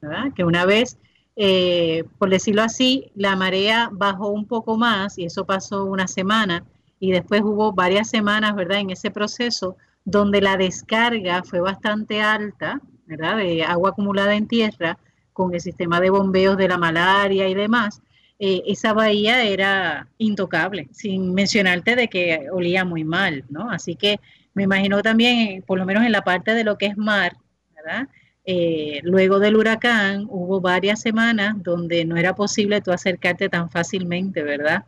[0.00, 0.32] ¿verdad?
[0.34, 0.96] Que una vez,
[1.36, 6.64] eh, por decirlo así, la marea bajó un poco más y eso pasó una semana
[6.98, 8.78] y después hubo varias semanas, ¿verdad?
[8.78, 13.36] En ese proceso donde la descarga fue bastante alta, ¿verdad?
[13.36, 14.98] De agua acumulada en tierra
[15.34, 18.00] con el sistema de bombeos de la malaria y demás,
[18.38, 23.70] eh, esa bahía era intocable, sin mencionarte de que olía muy mal, ¿no?
[23.70, 24.20] Así que
[24.54, 27.36] me imagino también, eh, por lo menos en la parte de lo que es mar,
[27.74, 28.08] ¿verdad?
[28.46, 34.42] Eh, luego del huracán hubo varias semanas donde no era posible tú acercarte tan fácilmente,
[34.42, 34.84] ¿verdad?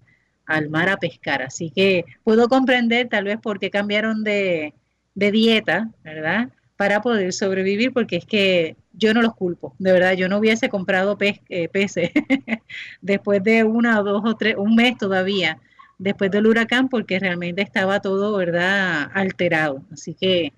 [0.47, 1.43] Al mar a pescar.
[1.43, 4.75] Así que puedo comprender tal vez por qué cambiaron de,
[5.15, 6.51] de dieta, ¿verdad?
[6.77, 10.69] Para poder sobrevivir, porque es que yo no los culpo, de verdad, yo no hubiese
[10.69, 12.11] comprado eh, peces
[13.01, 15.59] después de una o dos o tres, un mes todavía,
[15.99, 19.83] después del huracán, porque realmente estaba todo, ¿verdad?, alterado.
[19.91, 20.53] Así que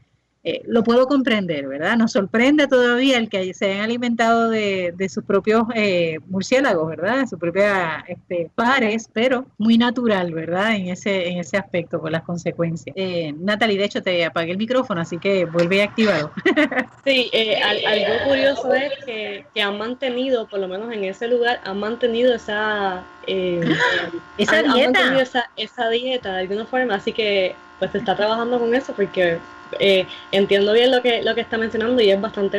[0.48, 1.98] eh, lo puedo comprender, ¿verdad?
[1.98, 7.18] Nos sorprende todavía el que se hayan alimentado de, sus propios eh, murciélagos, ¿verdad?
[7.18, 7.66] De sus propios
[8.06, 10.74] este, pares, pero muy natural, ¿verdad?
[10.74, 12.96] En ese, en ese aspecto, con las consecuencias.
[12.96, 16.30] Eh, Natalie, de hecho, te apagué el micrófono, así que vuelve a activarlo.
[17.04, 21.60] sí, eh, algo curioso es que, que, han mantenido, por lo menos en ese lugar,
[21.64, 23.04] han mantenido esa...
[24.38, 25.20] esa dieta.
[25.20, 29.38] esa, esa dieta de alguna forma, así que pues se está trabajando con eso porque
[29.78, 32.58] eh, entiendo bien lo que, lo que está mencionando y es bastante,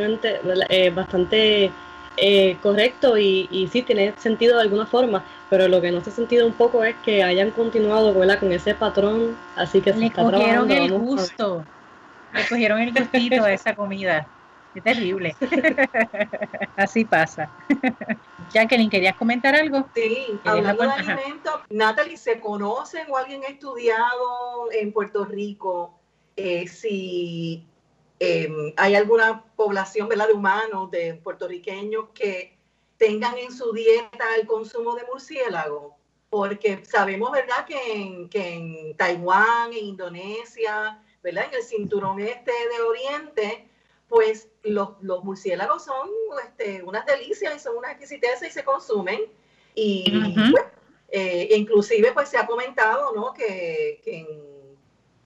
[0.70, 1.76] eh, bastante
[2.18, 6.10] eh, correcto y, y sí tiene sentido de alguna forma, pero lo que no se
[6.10, 10.12] ha sentido un poco es que hayan continuado con ese patrón, así que se Le
[10.12, 11.64] cogieron el gusto,
[12.34, 14.28] le cogieron el gustito a esa comida.
[14.74, 15.36] Qué terrible.
[16.78, 17.52] Así pasa.
[18.50, 19.90] Jacqueline, ¿querías comentar algo?
[19.96, 25.99] Sí, hablando de alimentos, Natalie, ¿se conocen o alguien ha estudiado en Puerto Rico
[26.42, 27.66] eh, si
[28.18, 30.28] em, hay alguna población ¿verdad?
[30.28, 32.58] de humanos, de puertorriqueños que
[32.98, 35.98] tengan en su dieta el consumo de murciélago,
[36.30, 37.66] porque sabemos ¿verdad?
[37.66, 41.46] Que, en, que en Taiwán, en Indonesia, ¿verdad?
[41.50, 43.68] en el cinturón este de Oriente,
[44.08, 46.10] pues los, los murciélagos son
[46.46, 49.20] este, unas delicias y son unas exquisiteces y se consumen.
[49.76, 50.10] Y
[50.52, 50.66] pues,
[51.10, 53.34] eh, inclusive pues se ha comentado ¿no?
[53.34, 54.59] que, que en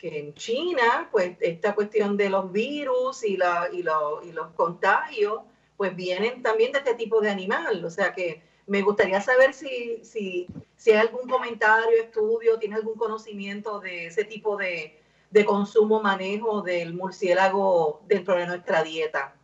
[0.04, 5.40] que en China, pues esta cuestión de los virus y, la, y, y, los contagios,
[5.78, 7.86] pues vienen también de este tipo de animal.
[7.86, 12.96] O sea que me gustaría saber si, si, si hay algún comentario, estudio, tiene algún
[12.96, 15.00] conocimiento de ese tipo de,
[15.32, 19.36] de consumo, manejo del murciélago dentro de nuestra dieta.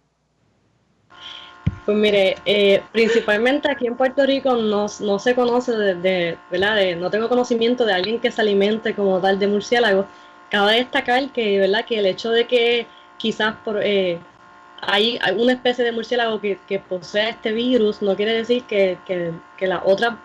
[1.86, 6.76] Pues mire, eh, principalmente aquí en Puerto Rico no, no se conoce de, ¿verdad?
[6.76, 10.06] De, no tengo conocimiento de alguien que se alimente como tal de murciélago,
[10.50, 11.86] cabe destacar que, ¿verdad?
[11.86, 12.88] que el hecho de que
[13.18, 14.20] quizás por, eh,
[14.82, 19.32] hay una especie de murciélago que, que, posea este virus no quiere decir que, que,
[19.58, 20.18] que la otra,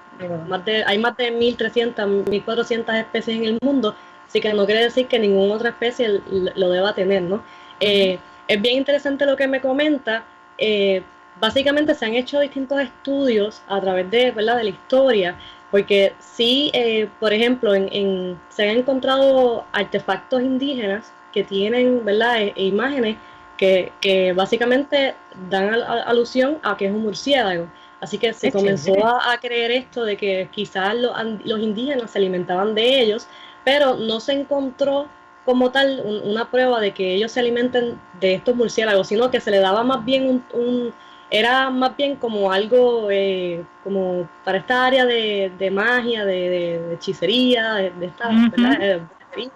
[0.47, 3.95] más de, hay más de 1.300, 1.400 especies en el mundo,
[4.27, 7.43] así que no quiere decir que ninguna otra especie lo deba tener, ¿no?
[7.81, 10.25] Eh, es bien interesante lo que me comenta.
[10.59, 11.03] Eh,
[11.41, 14.57] básicamente se han hecho distintos estudios a través de, ¿verdad?
[14.57, 15.37] de la historia
[15.75, 22.43] porque sí, eh, por ejemplo, en, se han encontrado artefactos indígenas que tienen ¿verdad?
[22.43, 23.17] E, e imágenes
[23.57, 25.17] que, básicamente
[25.51, 25.75] dan
[26.07, 27.67] alusión a que es un murciélago.
[28.01, 33.01] Así que se comenzó a, creer esto de que quizás los indígenas se alimentaban de
[33.01, 33.27] ellos,
[33.65, 35.09] pero no se encontró
[35.45, 39.51] como tal una prueba de que ellos se alimenten de estos murciélagos, sino que se
[39.51, 40.95] le daba más bien un,
[41.35, 48.07] era más bien como algo eh, como para esta área de, magia, de, hechicería, de,
[48.07, 48.79] esta, ¿verdad?
[48.81, 49.03] Eh,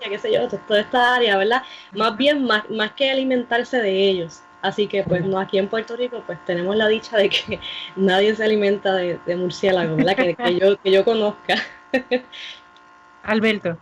[0.00, 1.62] qué sé yo, toda esta área, ¿verdad?
[1.92, 4.42] Más bien, más, más que alimentarse de ellos.
[4.60, 7.60] Así que pues no aquí en Puerto Rico pues tenemos la dicha de que
[7.96, 10.16] nadie se alimenta de, de murciélagos, ¿verdad?
[10.16, 11.54] Que, que, yo, que yo conozca.
[13.22, 13.78] Alberto.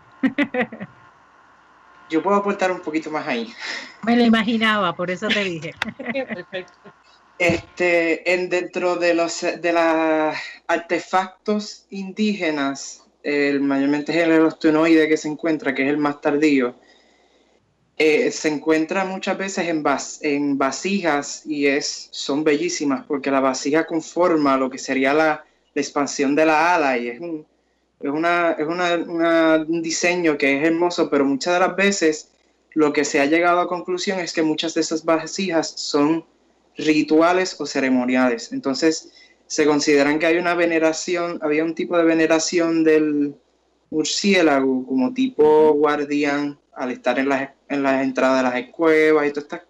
[2.10, 3.54] Yo puedo aportar un poquito más ahí.
[4.02, 5.74] Me lo imaginaba, por eso te dije.
[6.12, 6.92] Perfecto.
[7.38, 15.16] Este, en dentro de los de los artefactos indígenas, el mayormente es el erostonoide que
[15.16, 16.74] se encuentra, que es el más tardío,
[17.98, 19.82] eh, se encuentra muchas veces en,
[20.20, 25.80] en vasijas y es, son bellísimas porque la vasija conforma lo que sería la, la
[25.80, 27.46] expansión de la ala y es un,
[28.00, 32.30] es, una, es una, un diseño que es hermoso, pero muchas de las veces
[32.74, 36.26] lo que se ha llegado a conclusión es que muchas de esas vasijas son
[36.76, 38.52] rituales o ceremoniales.
[38.52, 39.12] Entonces,
[39.46, 43.34] se consideran que hay una veneración, había un tipo de veneración del
[43.90, 49.32] murciélago como tipo guardián al estar en las, en las entradas de las cuevas y,
[49.32, 49.62] todos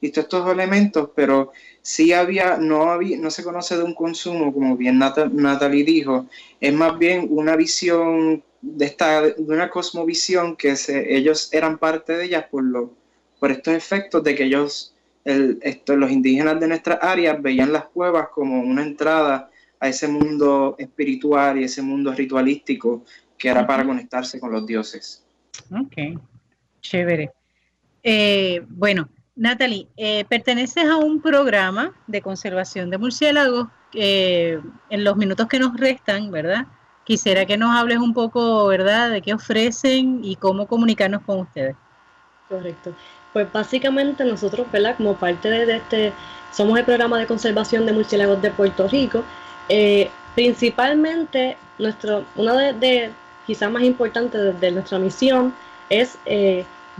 [0.00, 4.98] estos elementos, pero sí había, no, había, no se conoce de un consumo, como bien
[4.98, 6.26] Natalie dijo,
[6.60, 12.16] es más bien una visión de, esta, de una cosmovisión que se, ellos eran parte
[12.16, 12.92] de ella por, lo,
[13.38, 14.91] por estos efectos de que ellos,
[15.24, 19.50] el, esto, los indígenas de nuestras áreas veían las cuevas como una entrada
[19.80, 23.04] a ese mundo espiritual y ese mundo ritualístico
[23.36, 25.24] que era para conectarse con los dioses.
[25.70, 26.20] Ok,
[26.80, 27.30] chévere.
[28.02, 33.68] Eh, bueno, Natalie, eh, perteneces a un programa de conservación de murciélagos.
[33.94, 34.58] Eh,
[34.88, 36.66] en los minutos que nos restan, ¿verdad?
[37.04, 41.76] Quisiera que nos hables un poco, ¿verdad?, de qué ofrecen y cómo comunicarnos con ustedes.
[42.48, 42.94] Correcto.
[43.32, 44.96] Pues básicamente nosotros, ¿verdad?
[44.96, 46.12] Como parte de este,
[46.52, 49.24] somos el programa de conservación de murciélagos de Puerto Rico.
[49.68, 53.10] Eh, principalmente, nuestro, una de,
[53.46, 55.54] quizás más importantes de, nuestra misión
[55.88, 56.18] es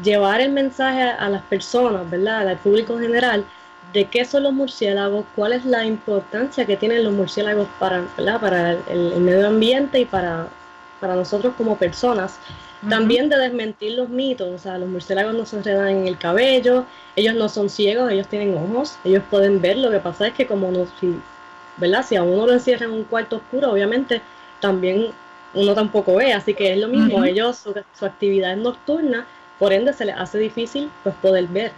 [0.03, 2.49] llevar el mensaje a las personas, ¿verdad?
[2.49, 3.45] Al público en general,
[3.93, 8.05] de qué son los murciélagos, cuál es la importancia que tienen los murciélagos para,
[8.41, 10.49] para el, medio ambiente y para,
[11.01, 12.39] para nosotros como personas.
[12.89, 16.85] También de desmentir los mitos, o sea, los murciélagos no se enredan en el cabello,
[17.15, 20.47] ellos no son ciegos, ellos tienen ojos, ellos pueden ver, lo que pasa es que
[20.47, 21.15] como no, si,
[21.77, 22.05] ¿verdad?
[22.05, 24.21] Si a uno lo encierra en un cuarto oscuro, obviamente
[24.61, 25.13] también
[25.55, 29.27] uno tampoco ve, así que es lo mismo, ellos, su, su actividad es nocturna,
[29.59, 31.71] por ende se les hace difícil pues poder ver.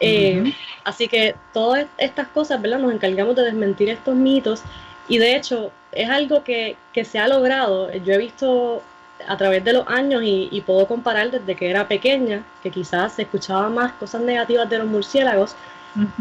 [0.00, 0.54] Eh,
[0.84, 2.78] así que todas estas cosas, ¿verdad?
[2.78, 4.62] Nos encargamos de desmentir estos mitos
[5.08, 7.92] y de hecho es algo que, se ha logrado.
[7.92, 8.82] Yo he visto
[9.26, 13.22] a través de los años y, puedo comparar desde que era pequeña, que quizás se
[13.22, 15.54] escuchaba más cosas negativas de los murciélagos,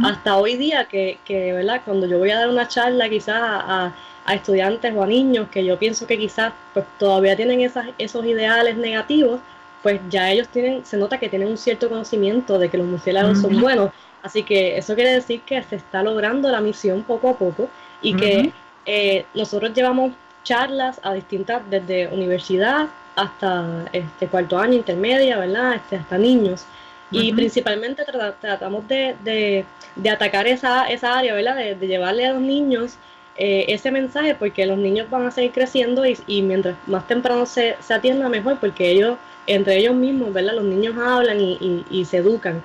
[0.03, 1.81] hasta hoy día que, que, ¿verdad?
[1.85, 3.93] Cuando yo voy a dar una charla quizás a,
[4.25, 8.25] a, estudiantes o a niños que yo pienso que quizás pues, todavía tienen esas, esos
[8.25, 9.39] ideales negativos,
[9.83, 13.39] pues ya ellos tienen, se nota que tienen un cierto conocimiento de que los murciélagos
[13.39, 13.91] son buenos.
[14.23, 17.69] Así que eso quiere decir que se está logrando la misión poco a poco
[18.01, 18.51] y que
[18.85, 20.11] eh, nosotros llevamos
[20.47, 25.75] charlas a distintas, desde universidad hasta este cuarto año, intermedia, ¿verdad?
[25.75, 26.65] Este, hasta niños.
[27.09, 28.03] Y principalmente
[28.41, 31.55] tratamos de, de, de, atacar esa, esa área, ¿verdad?
[31.55, 32.97] De, de llevarle a los niños
[33.37, 37.45] eh, ese mensaje porque los niños van a seguir creciendo y, y mientras más temprano
[37.45, 40.55] se, se, atienda mejor porque ellos entre ellos mismos, ¿verdad?
[40.55, 42.61] Los niños hablan y, se educan.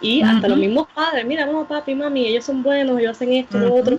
[0.00, 3.58] Y hasta los mismos padres, mira, vamos papi, mami, ellos son buenos, ellos hacen esto,
[3.58, 3.98] lo otro.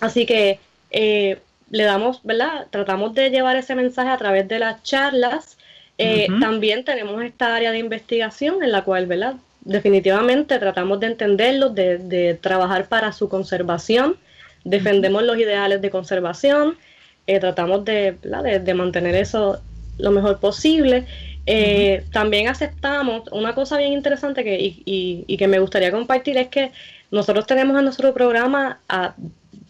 [0.00, 0.58] Así que
[0.90, 1.40] eh,
[1.72, 2.68] le damos, ¿verdad?
[2.70, 5.58] Tratamos de llevar ese mensaje a través de las charlas.
[5.98, 9.34] Eh, también tenemos esta área de investigación en la cual, ¿verdad?
[9.62, 14.16] Definitivamente tratamos de entenderlos, de, trabajar para su conservación,
[14.64, 16.76] defendemos los ideales de conservación,
[17.26, 19.60] eh, tratamos de, de, mantener eso
[19.98, 21.06] lo mejor posible
[21.44, 26.70] eh, también aceptamos una cosa bien interesante que, y, que me gustaría compartir es que
[27.10, 28.80] nosotros tenemos en nuestro programa,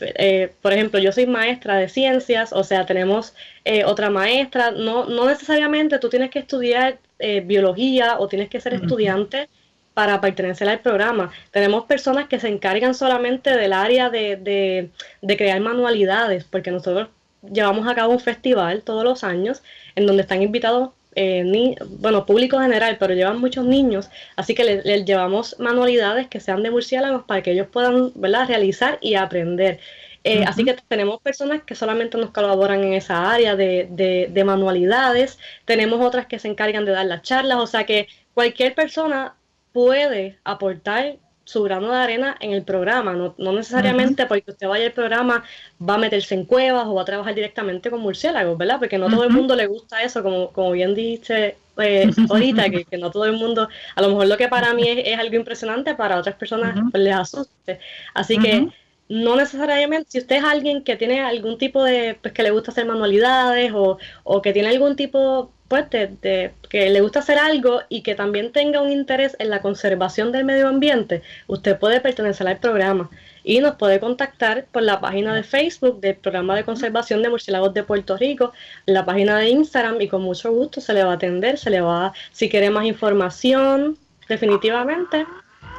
[0.01, 5.07] eh, por ejemplo, yo soy maestra de ciencias, o sea, tenemos eh, otra maestra, no,
[5.07, 6.99] no necesariamente tú tienes que estudiar
[7.45, 9.49] biología o tienes que ser estudiante
[9.95, 11.31] para pertenecer al programa.
[11.53, 17.11] Tenemos personas que se encargan solamente del área de, de crear manualidades, porque nosotros
[17.49, 19.63] llevamos a cabo un festival todos los años
[19.95, 24.65] en donde están invitados eh, ni, bueno, público general, pero llevan muchos niños, así que
[24.65, 28.49] les, llevamos manualidades que sean de murciélagos para que ellos puedan ¿verdad?
[28.49, 29.79] realizar y aprender.
[30.25, 33.89] Eh, así que tenemos personas que solamente nos colaboran en esa área de,
[34.31, 38.75] de, manualidades, tenemos otras que se encargan de dar las charlas, o sea que cualquier
[38.75, 39.35] persona
[39.73, 44.87] puede aportar su grano de arena en el programa, no, no necesariamente porque usted vaya
[44.87, 45.43] al programa
[45.81, 48.79] va a meterse en cuevas o va a trabajar directamente con murciélagos, ¿verdad?
[48.79, 52.99] Porque no todo el mundo le gusta eso, como, como bien dijiste eh, ahorita, que,
[52.99, 56.19] no todo el mundo, a lo mejor lo que para mí es, algo impresionante, para
[56.19, 57.81] otras personas pues, les asuste.
[58.15, 58.69] Así que
[59.09, 62.71] no necesariamente, si usted es alguien que tiene algún tipo de, pues que le gusta
[62.71, 67.81] hacer manualidades o, o que tiene algún tipo pues, de, que le gusta hacer algo
[67.89, 72.47] y que también tenga un interés en la conservación del medio ambiente, usted puede pertenecer
[72.47, 73.09] al programa
[73.43, 77.73] y nos puede contactar por la página de Facebook del Programa de Conservación de Murciélagos
[77.73, 78.53] de Puerto Rico,
[78.85, 81.81] la página de Instagram y con mucho gusto se le va a atender, se le
[81.81, 83.97] va, si quiere más información,
[84.29, 85.27] definitivamente,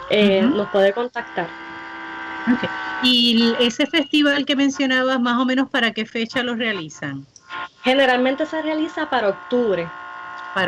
[0.10, 1.48] eh, nos puede contactar.
[3.04, 7.28] ¿Y ese festival que mencionabas, más o menos para qué fecha lo realizan?
[7.84, 9.92] Generalmente se realiza para octubre.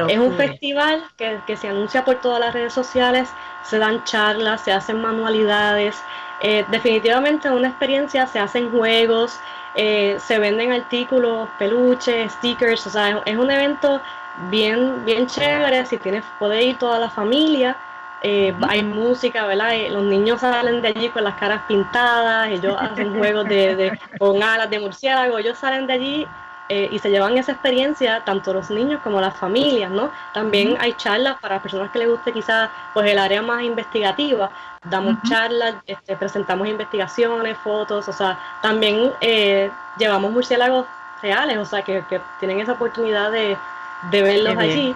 [0.09, 4.71] Es un festival que, se anuncia por todas las redes sociales, se dan charlas, se
[4.71, 6.03] hacen manualidades.
[6.39, 9.41] Eh, definitivamente una experiencia, se hacen juegos,
[9.75, 14.01] eh, se venden artículos, peluches, stickers, o sea, es un evento
[14.33, 17.77] bien, bien chévere, si tienes, puede ir toda la familia,
[18.21, 19.73] eh, hay música, ¿verdad?
[19.91, 24.41] los niños salen de allí con las caras pintadas, ellos hacen juegos de, de, con
[24.41, 26.27] alas de murciélago, ellos salen de allí
[26.67, 30.11] eh, y se llevan esa experiencia tanto los niños como las familias, ¿no?
[30.33, 34.49] También hay charlas para personas que les guste quizás pues el área más investigativa,
[34.89, 40.87] damos charlas, este, presentamos investigaciones, fotos, o sea, también eh, llevamos murciélagos
[41.21, 42.03] reales, o sea, que,
[42.39, 43.57] tienen esa oportunidad de,
[44.11, 44.95] verlos allí.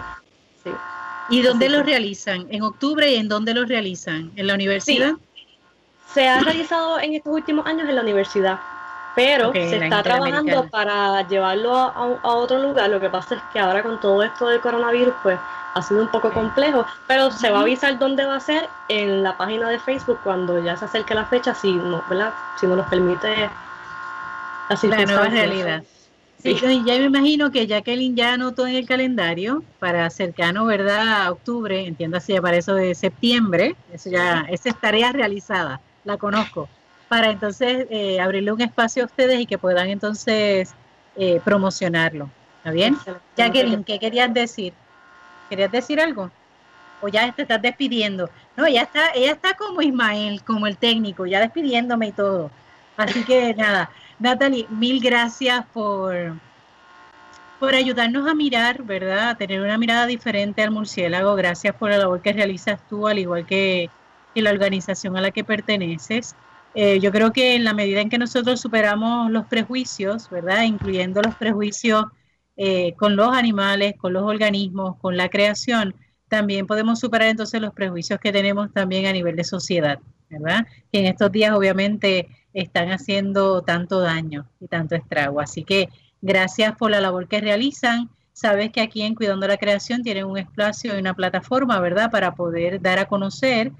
[1.28, 2.48] ¿Y dónde los realizan?
[2.50, 4.32] ¿En octubre y en dónde los realizan?
[4.34, 5.12] ¿En la universidad?
[6.12, 8.58] Se ha realizado en estos últimos años en la universidad
[9.14, 12.90] pero se está trabajando para llevarlo a, otro lugar.
[12.90, 15.38] Lo que pasa es que ahora con todo esto del coronavirus, pues
[15.74, 19.22] ha sido un poco complejo, pero se va a avisar dónde va a ser en
[19.22, 22.32] la página de Facebook cuando ya se acerque la fecha, si no, ¿verdad?
[22.58, 23.50] Si nos permite
[24.68, 25.82] la nueva realidad.
[26.42, 26.56] Sí,
[26.86, 31.26] ya me imagino que Jacqueline ya anotó en el calendario para cercano, ¿verdad?
[31.26, 36.16] A octubre, entiéndase ya para eso de septiembre, eso ya, esa es tarea realizada, la
[36.16, 36.68] conozco
[37.10, 40.72] para entonces eh, abrirle un espacio a ustedes y que puedan entonces
[41.16, 42.30] eh, promocionarlo.
[42.58, 42.96] ¿Está bien?
[43.36, 44.72] Jacqueline, ¿qué querías decir?
[45.48, 46.30] ¿Querías decir algo?
[47.00, 48.30] ¿O ya te estás despidiendo?
[48.56, 52.48] No, ella está, ella está como Ismael, como el técnico, ya despidiéndome y todo.
[52.96, 53.90] Así que nada,
[54.20, 56.14] Natalie, mil gracias por,
[57.58, 59.30] por ayudarnos a mirar, ¿verdad?
[59.30, 61.34] A tener una mirada diferente al murciélago.
[61.34, 63.90] Gracias por la labor que realizas tú, al igual que,
[64.32, 66.36] que la organización a la que perteneces.
[66.74, 70.62] Eh, yo creo que en la medida en que nosotros superamos los prejuicios, ¿verdad?
[70.62, 72.04] Incluyendo los prejuicios
[72.56, 75.94] eh, con los animales, con los organismos, con la creación,
[76.28, 79.98] también podemos superar entonces los prejuicios que tenemos también a nivel de sociedad,
[80.28, 80.66] ¿verdad?
[80.92, 85.40] Que en estos días obviamente están haciendo tanto daño y tanto estrago.
[85.40, 85.88] Así que
[86.20, 88.10] gracias por la labor que realizan.
[88.32, 92.10] Sabes que aquí en Cuidando la Creación tienen un espacio y una plataforma, ¿verdad?
[92.12, 93.72] Para poder dar a conocer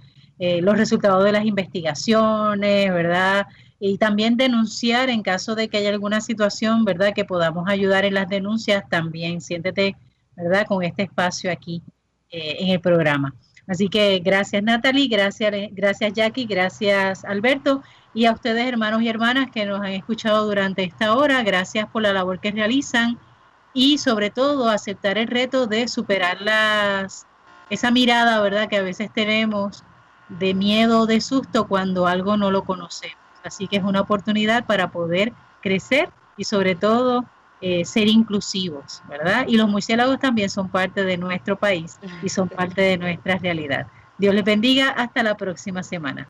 [0.42, 3.46] eh, los resultados de las investigaciones, ¿verdad?
[3.78, 7.12] Y también denunciar en caso de que haya alguna situación, ¿verdad?
[7.14, 9.42] Que podamos ayudar en las denuncias también.
[9.42, 9.96] Siéntete,
[10.34, 10.64] ¿verdad?
[10.66, 11.82] Con este espacio aquí
[12.30, 13.34] eh, en el programa.
[13.66, 17.82] Así que gracias Natalie, gracias, gracias Jackie, gracias Alberto
[18.14, 21.42] y a ustedes hermanos y hermanas que nos han escuchado durante esta hora.
[21.42, 23.18] Gracias por la labor que realizan
[23.74, 27.26] y sobre todo aceptar el reto de superar las,
[27.68, 28.68] esa mirada, ¿verdad?
[28.68, 29.84] Que a veces tenemos
[30.38, 33.16] de miedo o de susto cuando algo no lo conocemos.
[33.44, 37.24] Así que es una oportunidad para poder crecer y sobre todo
[37.60, 39.44] eh, ser inclusivos, ¿verdad?
[39.46, 43.86] Y los murciélagos también son parte de nuestro país y son parte de nuestra realidad.
[44.16, 44.90] Dios les bendiga.
[44.90, 46.18] Hasta la próxima semana.